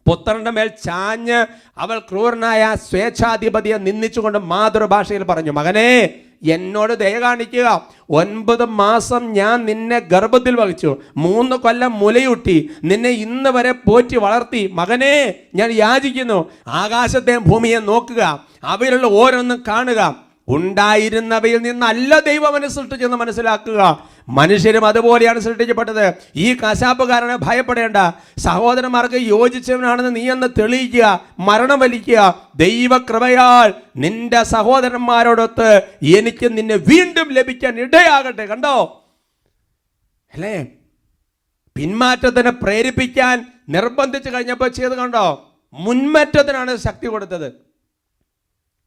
പുത്രന്റെ 0.09 0.51
മേൽ 0.51 0.67
ചാഞ്ഞ് 0.67 1.47
അവൾ 1.79 1.99
ക്രൂരനായ 1.99 2.75
സ്വേച്ഛാധിപതിയെ 2.75 3.77
നിന്ദിച്ചുകൊണ്ട് 3.77 4.39
മാതൃഭാഷയിൽ 4.39 5.23
പറഞ്ഞു 5.23 5.51
മകനെ 5.51 6.15
എന്നോട് 6.45 6.93
ദയ 6.99 7.21
കാണിക്കുക. 7.21 7.87
ഒൻപത് 8.11 8.65
മാസം 8.65 9.33
ഞാൻ 9.33 9.65
നിന്നെ 9.65 9.99
ഗർഭത്തിൽ 9.99 10.55
വഹിച്ചു. 10.55 10.97
മൂന്ന് 11.17 11.57
കൊല്ലം 11.57 11.93
മുലയൂട്ടി 11.93 12.71
നിന്നെ 12.85 13.11
ഇന്ന് 13.11 13.51
വരെ 13.51 13.73
പോറ്റി 13.73 14.17
വളർത്തി. 14.17 14.71
മകനെ 14.73 15.35
ഞാൻ 15.55 15.71
യാചിക്കുന്നു. 15.71 16.51
ആകാശത്തെയും 16.67 17.45
ഭൂമിയെ 17.47 17.79
നോക്കുക. 17.79 18.45
അവയിലുള്ള 18.65 19.07
ഓരോന്നും 19.07 19.65
കാണുക. 19.69 20.34
ഉണ്ടായിരുന്നവയിൽ 20.49 21.59
നിന്നല്ല 21.59 22.19
ദൈവം 22.19 22.47
അവനെ 22.47 22.69
സൃഷ്ടിച്ചെന്ന് 22.69 23.17
മനസ്സിലാക്കുക. 23.17 24.09
മനുഷ്യരും 24.29 24.87
അതുപോലെയാണ് 24.87 25.41
സൃഷ്ടിക്കപ്പെട്ടത്. 25.41 26.15
ഈ 26.37 26.55
കശാപ്പുകാരനെ 26.55 27.37
ഭയപ്പെടേണ്ട. 27.37 27.97
സഹോദരന്മാർക്ക് 28.39 29.15
യോജിച്ചവനാണെന്ന് 29.15 30.17
നീ 30.17 30.31
എന്ന് 30.31 30.61
തെളിയിക്കുക 30.61 31.25
മരണം 31.39 31.79
വലിക്കുക. 31.79 32.51
ദൈവകൃപയാൽ 32.57 33.75
നിന്റെ 33.97 34.43
സഹോദരന്മാരോടൊത്ത് 34.43 35.83
എനിക്ക് 36.03 36.57
നിന്നെ 36.57 36.77
വീണ്ടും 36.77 37.33
ലഭിക്കാൻ 37.33 37.81
ഇടയാകട്ടെ. 37.81 38.47
കണ്ടോ? 38.47 39.01
അല്ലേ? 40.35 40.67
പിന്മാറ്റത്തിനെ 41.77 42.51
പ്രേരിപ്പിക്കാൻ 42.51 43.47
നിർബന്ധിച്ചു 43.69 44.31
കഴിഞ്ഞപ്പോൾ 44.31 44.69
ചെയ്ത് 44.69 44.95
കണ്ടോ? 44.95 45.53
മുൻമറ്റത്തിനാണ് 45.73 46.77
ശക്തി 46.77 47.07
കൊടുത്തത്. 47.07 47.64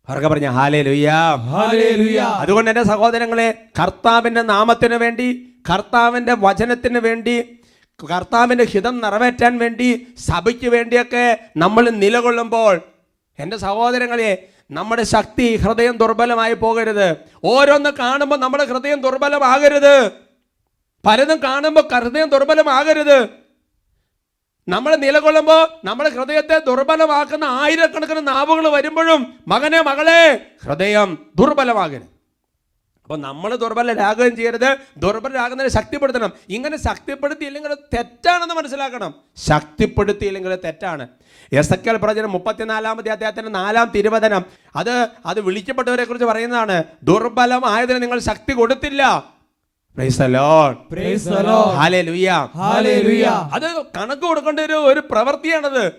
അവർക്ക് 0.09 0.27
പറഞ്ഞ 0.27 0.47
ഹാലേ 0.47 0.81
ലുയ്യാ 0.81 1.35
ഹല്ലേലൂയ. 1.35 2.19
അതുകൊണ്ട് 2.19 2.71
എന്റെ 2.71 2.83
സഹോദരങ്ങളെ 2.83 3.53
കർത്താവിന്റെ 3.79 4.41
നാമത്തിന് 4.41 4.95
വേണ്ടി 4.95 5.53
കർത്താവിന്റെ 5.69 6.35
വചനത്തിന് 6.39 6.99
വേണ്ടി 6.99 7.59
കർത്താവിന്റെ 8.11 8.63
ഹിതം 8.63 9.01
നിറവേറ്റാൻ 9.01 9.57
വേണ്ടി 9.57 10.07
സഭയ്ക്ക് 10.19 10.69
വേണ്ടിയൊക്കെ 10.69 11.39
നമ്മൾ 11.57 11.89
നിലകൊള്ളുമ്പോൾ 11.89 12.81
എന്റെ 13.39 13.57
സഹോദരങ്ങളെ 13.57 14.47
നമ്മുടെ 14.71 15.03
ശക്തി 15.03 15.55
ഹൃദയം 15.55 15.97
ദുർബലമായി 15.97 16.53
പോകരുത്. 16.53 17.17
ഓരോന്ന് 17.43 17.89
കാണുമ്പോൾ 17.89 18.37
നമ്മുടെ 18.37 18.65
ഹൃദയം 18.65 19.01
ദുർബലമാകരുത്. 19.01 20.11
പലതും 21.05 21.43
കാണുമ്പോൾ 21.43 21.99
ഹൃദയം 21.99 22.29
ദുർബലമാകരുത്. 22.29 23.46
നമ്മൾ 24.67 24.95
നിലകൊള്ളുമ്പോൾ 24.95 25.67
നമ്മുടെ 25.83 26.09
ഹൃദയത്തെ 26.09 26.59
ദുർബലമാക്കുന്ന 26.67 27.43
ആയിരക്കണക്കിന് 27.43 28.27
നാവുകൾ 28.27 28.67
വരുമ്പോഴും 28.67 29.39
മകനെ 29.47 29.81
മകളെ 29.81 30.45
ഹൃദയം 30.65 31.25
ദുർബലമാകരുത്. 31.35 32.17
അപ്പോൾ 33.03 33.17
നമ്മൾ 33.17 33.55
ദുർബലരാകുകയും 33.55 34.35
ചെയ്യരുത്. 34.35 34.77
ദുർബലരാകുന്നതിനെ 34.97 35.73
ശക്തിപ്പെടുത്തണം. 35.73 36.33
ഇങ്ങനെ 36.49 36.77
ശക്തിപ്പെടുത്തിയില്ലെങ്കിൽ 36.77 37.73
തെറ്റാണെന്ന് 37.73 38.55
മനസ്സിലാക്കണം. 38.55 39.15
ശക്തിപ്പെടുത്തിയില്ലെങ്കിൽ 39.47 40.55
തെറ്റാണ്. 40.55 41.07
എസ് 41.53 41.73
എക്കൽ 41.73 41.97
പ്രചനം 41.97 42.31
മുപ്പത്തിനാലാമത്തെ 42.31 43.09
അദ്ദേഹത്തിന്റെ 43.09 43.51
നാലാം 43.51 43.91
തിരുവചനം. 43.95 44.45
അത് 44.75 45.07
അത് 45.25 45.41
വിളിക്കപ്പെട്ടവരെ 45.41 46.03
കുറിച്ച് 46.03 46.25
പറയുന്നതാണ്. 46.25 46.83
ദുർബലമായതിന് 47.03 48.01
നിങ്ങൾ 48.01 48.19
ശക്തി 48.19 48.51
കൊടുത്തില്ല. 48.53 49.36
അത് 53.53 53.83
കണക്ക് 53.97 54.21
കൊടുക്കേണ്ട 54.21 54.59
ഒരു 54.59 54.73
ഒരു 54.73 54.99
പ്രവൃത്തിയാണത്. 54.99 55.91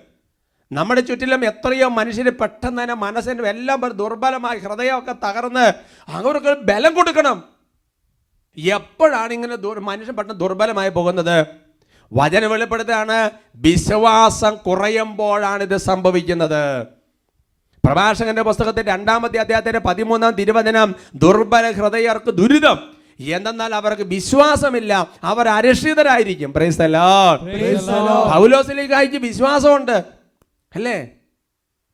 നമ്മുടെ 0.72 1.00
ചുറ്റിലും 1.00 1.44
എത്രയോ 1.44 1.88
മനുഷ്യർ 1.88 2.28
പെട്ടെന്ന് 2.28 2.82
തന്നെ 2.82 2.94
മനസ്സിനും 2.94 3.48
എല്ലാം 3.48 3.80
ദുർബലമായി 3.88 4.58
ഹൃദയമൊക്കെ 4.58 5.14
തകർന്ന് 5.24 5.72
അവർക്ക് 6.08 6.58
ബലം 6.58 6.94
കൊടുക്കണം. 6.94 7.44
എപ്പോഴാണ് 8.56 9.32
ഇങ്ങനെ 9.32 9.56
മനുഷ്യൻ 9.80 10.16
പെട്ടെന്ന് 10.16 10.40
ദുർബലമായി 10.40 10.88
പോകുന്നത്? 10.88 11.46
വചന 12.12 12.46
വെളിപ്പെടുത്താണ് 12.46 13.30
വിശ്വാസം 13.54 14.56
കുറയുമ്പോഴാണ് 14.56 15.62
ഇത് 15.62 15.76
സംഭവിക്കുന്നത്. 15.76 16.86
പ്രഭാഷകന്റെ 17.86 18.42
പുസ്തകത്തിൽ 18.42 18.86
രണ്ടാമത്തെ 18.86 19.38
അദ്ദേഹത്തിന്റെ 19.38 19.80
പതിമൂന്നാം 19.80 20.32
തിരുവചനം 20.32 20.94
ദുർബല 21.14 21.70
ഹൃദയർക്ക് 21.70 22.30
ദുരിതം. 22.30 22.97
എന്തെന്നാൽ 23.20 23.74
അവർക്ക് 23.74 24.02
വിശ്വാസമില്ല. 24.02 25.12
അവർ 25.22 25.48
അരക്ഷിതരായിരിക്കും. 25.48 26.52
പൗലോസിലേക്കായിക്ക് 28.34 29.16
വിശ്വാസമുണ്ട്. 29.16 30.04
അല്ലേ? 30.74 31.10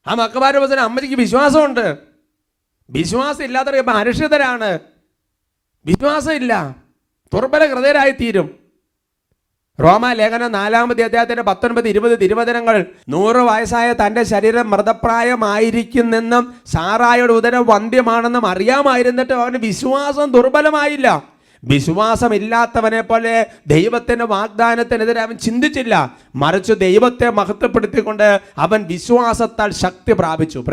ആ 0.06 0.14
മക്കബാര 0.14 0.56
വസന 0.56 0.80
അമ്മയ്ക്ക് 0.80 1.16
വിശ്വാസമുണ്ട്. 1.16 1.98
വിശ്വാസം 2.90 3.44
ഇല്ലാത്തവർ 3.44 3.76
ഇപ്പം 3.76 3.96
അരക്ഷിതരാണ്. 3.96 4.78
വിശ്വാസം 5.86 6.32
ഇല്ല 6.32 6.76
ദുർബല 7.34 7.74
ഹൃദയരായി 7.74 8.10
തീരും 9.80 9.90
റോമ 9.90 10.12
ലേഖനം 10.12 10.52
നാലാമത്തെ 10.52 11.02
അദ്ദേഹത്തിന്റെ 11.02 11.42
പത്തൊൻപത് 11.42 11.88
ഇരുപത് 11.88 12.20
തിരുവചനങ്ങൾ 12.20 12.86
നൂറ് 13.08 13.36
വയസ്സായ 13.36 13.92
തന്റെ 13.92 14.22
ശരീരം 14.22 14.70
മൃതപ്രായമായിരിക്കുന്നെന്നും 14.70 16.54
സാറായുടെ 16.66 17.32
ഉദരം 17.32 17.66
വന്ധ്യമാണെന്നും 17.66 18.46
അറിയാമായിരുന്നിട്ട് 18.46 19.32
അവന് 19.32 19.56
വിശ്വാസം 19.56 20.32
ദുർബലമായില്ല. 20.32 21.22
വിശ്വാസമില്ലാത്തവനെ 21.64 23.00
പോലെ 23.00 23.46
ദൈവത്തിന്റെ 23.66 24.24
വാഗ്ദാനത്തിനെതിരെ 24.24 25.20
അവൻ 25.20 25.36
ചിന്തിച്ചില്ല. 25.36 25.94
മറിച്ച് 26.34 26.72
ദൈവത്തെ 26.72 27.30
മഹത്വപ്പെടുത്തിക്കൊണ്ട് 27.30 28.40
അവൻ 28.58 28.84
വിശ്വാസത്താൽ 28.84 29.72
ശക്തി 29.72 30.12
പ്രാപിച്ചു. 30.12 30.64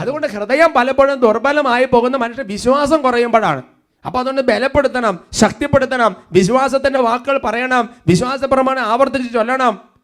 അതുകൊണ്ട് 0.00 0.26
ഹൃദയം 0.26 0.72
പലപ്പോഴും 0.76 1.20
ദുർബലമായി 1.20 1.84
പോകുന്ന 1.84 2.16
മനുഷ്യൻ 2.16 2.46
വിശ്വാസം 2.46 3.02
കുറയുമ്പോഴാണ്. 3.02 3.62
അപ്പൊ 4.06 4.20
അതുകൊണ്ട് 4.20 4.42
ബലപ്പെടുത്തണം 4.42 5.20
ശക്തിപ്പെടുത്തണം 5.32 6.16
വിശ്വാസത്തിന്റെ 6.32 7.00
വാക്കുകൾ 7.00 7.40
പറയണം 7.44 7.90
വിശ്വാസ 8.06 8.44
പ്രമാണം 8.44 8.82
ആവർത്തിച്ച് 8.82 9.32
ചൊല്ലണം. 9.32 9.94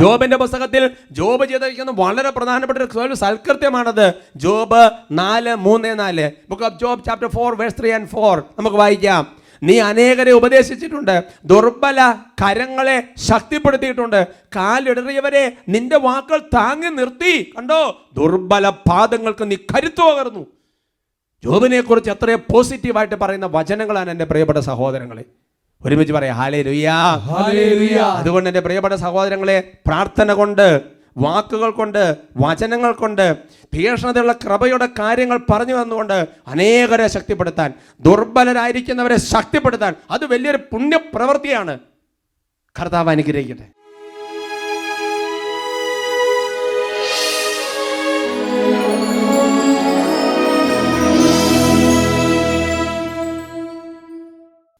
ജോബിന്റെ 0.00 0.36
പുസ്തകത്തിൽ 0.36 0.90
ജോബ് 1.10 1.48
ചെയ്തിരിക്കുന്ന 1.48 1.92
വളരെ 1.94 2.30
പ്രധാനപ്പെട്ട 2.30 2.98
ഒരു 2.98 3.14
സൽകൃത്യമാണത്. 3.14 4.12
ജോബ് 4.36 4.90
നാല് 5.10 5.54
മൂന്ന് 5.54 5.98
നാല്. 5.98 6.30
Book 6.50 6.62
of 6.62 6.74
Job 6.80 7.04
chapter 7.04 7.28
four 7.28 7.54
verse 7.54 7.76
three 7.80 7.90
and 7.90 8.08
four 8.08 8.38
നമുക്ക് 8.58 8.76
വായിക്കാം. 8.76 9.36
നീ 9.62 9.78
അനേകരെ 9.80 10.32
ഉപദേശിച്ചിട്ടുണ്ട്. 10.32 11.24
ദുർബല 11.44 12.14
കരങ്ങളെ 12.42 13.08
ശക്തിപ്പെടുത്തിയിട്ടുണ്ട്. 13.16 14.26
കാലിടറിയവരെ 14.56 15.52
നിന്റെ 15.68 15.98
വാക്കുകൾ 15.98 16.38
താങ്ങി 16.38 16.88
നിർത്തി. 16.88 17.52
കണ്ടോ? 17.58 18.08
ദുർബല 18.12 18.68
പാദങ്ങൾക്ക് 18.68 19.50
നീ 19.50 19.56
കരുത്തു 19.56 20.02
പകർന്നു. 20.02 20.46
ജോബിനെ 21.44 21.80
കുറിച്ച് 21.80 22.10
എത്രയോ 22.10 22.38
പോസിറ്റീവായിട്ട് 22.52 23.14
പറയുന്ന 23.14 23.46
വചനങ്ങളാണ് 23.46 24.10
എന്റെ 24.10 24.24
പ്രിയപ്പെട്ട 24.24 24.58
സഹോദരങ്ങളെ. 24.58 25.24
ഒരുമിച്ച് 25.82 26.12
പറയാം 26.12 26.36
ഹാലേ 26.36 26.62
ലുയാ. 26.62 27.14
അതുകൊണ്ട് 28.08 28.50
എന്റെ 28.50 28.60
പ്രിയപ്പെട്ട 28.60 28.94
സഹോദരങ്ങളെ 28.94 29.72
പ്രാർത്ഥന 29.86 30.32
കൊണ്ട് 30.32 30.82
വാക്കുകൾ 31.16 31.70
കൊണ്ട് 31.70 32.16
വചനങ്ങൾ 32.36 32.92
കൊണ്ട് 32.92 33.36
ഭീഷണതയുള്ള 33.74 34.32
കൃപയുടെ 34.32 34.86
കാര്യങ്ങൾ 34.86 35.40
പറഞ്ഞു 35.50 35.74
വന്നുകൊണ്ട് 35.74 36.28
അനേകരെ 36.46 37.06
ശക്തിപ്പെടുത്താൻ 37.06 37.72
ദുർബലരായിരിക്കുന്നവരെ 38.00 39.16
ശക്തിപ്പെടുത്താൻ. 39.16 39.94
അത് 40.10 40.26
വലിയൊരു 40.26 40.56
പുണ്യപ്രവൃത്തിയാണ്. 40.56 41.78
കർത്താവ് 42.80 43.10
അനുഗ്രഹിക്കട്ടെ. 43.10 43.75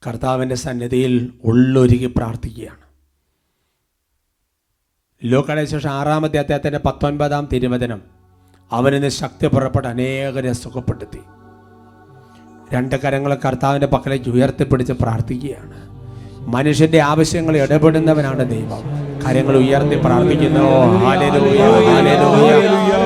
കർത്താവിന്റെ 0.03 0.55
സന്നിധിയിൽ 0.55 1.33
ഉള്ളൊരുക്കി 1.45 2.07
പ്രാർത്ഥിക്കുകയാണ്. 2.17 2.83
ലോക്കാടെ 5.25 5.65
ശേഷം 5.65 5.91
ആറാമത്തെ 5.91 6.39
അദ്ദേഹത്തിന്റെ 6.39 6.79
പത്തൊൻപതാം 6.79 7.49
തിരുവചനം 7.53 8.03
അവനിന്ന് 8.73 9.09
ശക്തി 9.09 9.47
പുറപ്പെട്ട് 9.47 9.89
അനേകരെ 9.89 10.53
സുഖപ്പെടുത്തി. 10.53 11.21
രണ്ട് 12.75 12.97
കരങ്ങൾ 12.97 13.35
കർത്താവിന്റെ 13.35 13.87
പക്കലേക്ക് 13.87 14.31
ഉയർത്തിപ്പിടിച്ച് 14.31 14.93
പ്രാർത്ഥിക്കുകയാണ്. 14.93 15.75
മനുഷ്യന്റെ 16.55 17.01
ആവശ്യങ്ങൾ 17.01 17.57
ഇടപെടുന്നവനാണ് 17.57 18.51
ദൈവം. 18.51 18.83
കാര്യങ്ങൾ 19.27 19.57
ഉയർത്തി 19.57 19.99
പ്രാർത്ഥിക്കുന്നു. 20.01 20.67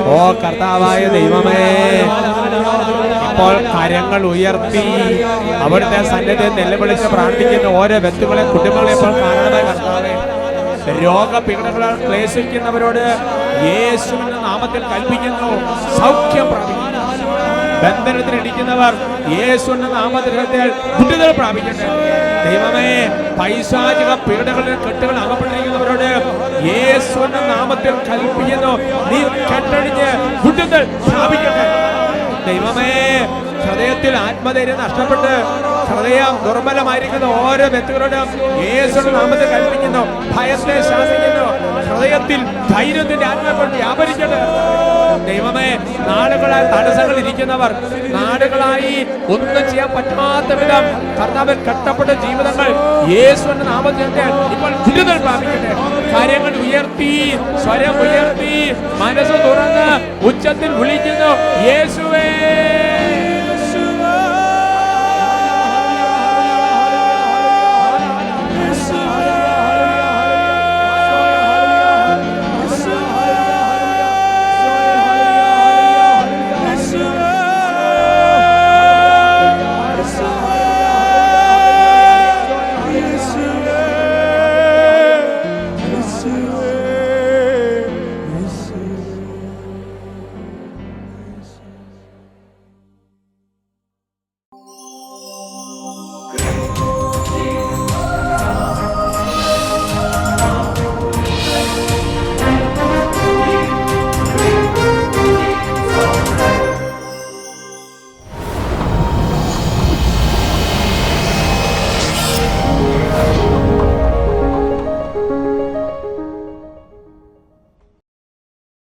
ഓ 0.05 0.31
കർത്താവായ 0.31 1.07
ദൈവമേ 1.07 1.63
ഇപ്പോൾ 3.31 3.55
കരങ്ങൾ 3.75 4.21
ഉയർത്തി 4.25 4.85
അവിടുത്തെ 5.63 5.99
സന്നിധി 6.11 6.47
നിലവിളിച്ച് 6.59 7.07
പ്രാർത്ഥിക്കുന്ന 7.07 7.77
ഓരോ 7.77 7.97
വ്യക്തികളെ 8.05 8.43
കുടുംബങ്ങളെ 8.51 8.93
ഇപ്പോൾ 8.93 9.13
കാണണമേ 9.21 9.61
കർത്താവേ 9.69 10.13
രോഗപീഠങ്ങളാൽ 11.05 11.95
ക്ലേശിക്കുന്നവരോട് 12.05 13.03
യേശുവിന്റെ 13.69 14.37
നാമത്തിൽ 14.47 14.81
കൽപ്പിക്കുന്നു. 14.91 15.49
സൗഖ്യം 15.99 16.47
പ്രാപിക്കുന്നു. 16.51 16.79
ബന്ധനത്തിൽ 17.83 18.35
ഇടിക്കുന്നവർ 18.39 18.93
യേശുവിന്റെ 19.37 19.87
നാമത്തിൽ 19.87 20.35
വിടുതൽ 20.99 21.31
പ്രാപിക്കട്ടെ. 21.31 21.85
ദൈവമേ 22.47 22.89
പൈശാചിക 23.39 24.11
പീഡകളിൽ 24.25 24.75
കെട്ടുകൾ 24.85 25.15
അകപ്പെട്ടിരിക്കുന്നവരോട് 25.23 26.09
യേശുവിന്റെ 26.71 27.41
നാമത്തിൽ 27.53 27.93
കൽപ്പിക്കുന്നു. 28.09 28.73
നീ 29.11 29.21
കെട്ടഴിഞ്ഞ് 29.51 30.09
വിടുതൽ 30.45 30.83
പ്രാപിക്കട്ടെ. 31.07 31.65
ദൈവമേ 32.49 32.91
ഹൃദയത്തിൽ 33.63 34.13
ആത്മധൈര്യം 34.21 34.77
നഷ്ടപ്പെട്ട് 34.81 35.33
ഹൃദയം 35.89 36.33
ദുർബലമായിരിക്കുന്ന 36.45 37.27
ഓരോ 37.41 37.67
വ്യക്തികളോടും 37.73 38.29
യേശുവിന്റെ 38.65 39.11
നാമത്തെ 39.17 39.45
കൽപ്പിക്കുന്നു 39.53 40.03
ഭയത്തെ 40.33 40.75
ശാസിക്കുന്നു 40.89 41.45
ഹൃദയത്തിൽ 41.89 42.41
ധൈര്യത്തിന്റെ 42.71 43.25
ആത്മാക്കൾ 43.27 43.67
വ്യാപരിക്കട്ടെ 43.75 44.41
ദൈവമേ 45.25 45.67
നാടുകളായി 46.07 46.65
തടസ്സങ്ങൾ 46.71 47.17
ഇരിക്കുന്നവർ 47.19 47.71
നാടുകളായി 48.15 48.93
ഒന്നും 49.29 49.63
ചെയ്യാൻ 49.69 49.89
പറ്റാത്ത 49.95 50.51
വിധം 50.59 50.85
കർത്താവിൽ 51.19 51.57
കെട്ടപ്പെട്ട 51.67 52.11
ജീവിതങ്ങൾ 52.23 52.69
യേശുവിന്റെ 53.13 53.65
നാമത്തിൽ 53.65 54.07
ഇപ്പോൾ 54.55 54.71
വിടുതൽ 54.85 55.17
പ്രാപിക്കട്ടെ. 55.23 55.71
കാര്യങ്ങൾ 56.13 56.53
ഉയർത്തി 56.63 57.11
സ്വരം 57.63 57.95
ഉയർത്തി 58.03 58.55
മനസ്സ് 59.01 59.37
തുറന്ന് 59.45 59.87
ഉച്ചത്തിൽ 60.27 60.71
വിളിക്കുന്നു 60.79 61.31
യേശുവേ! 61.67 62.25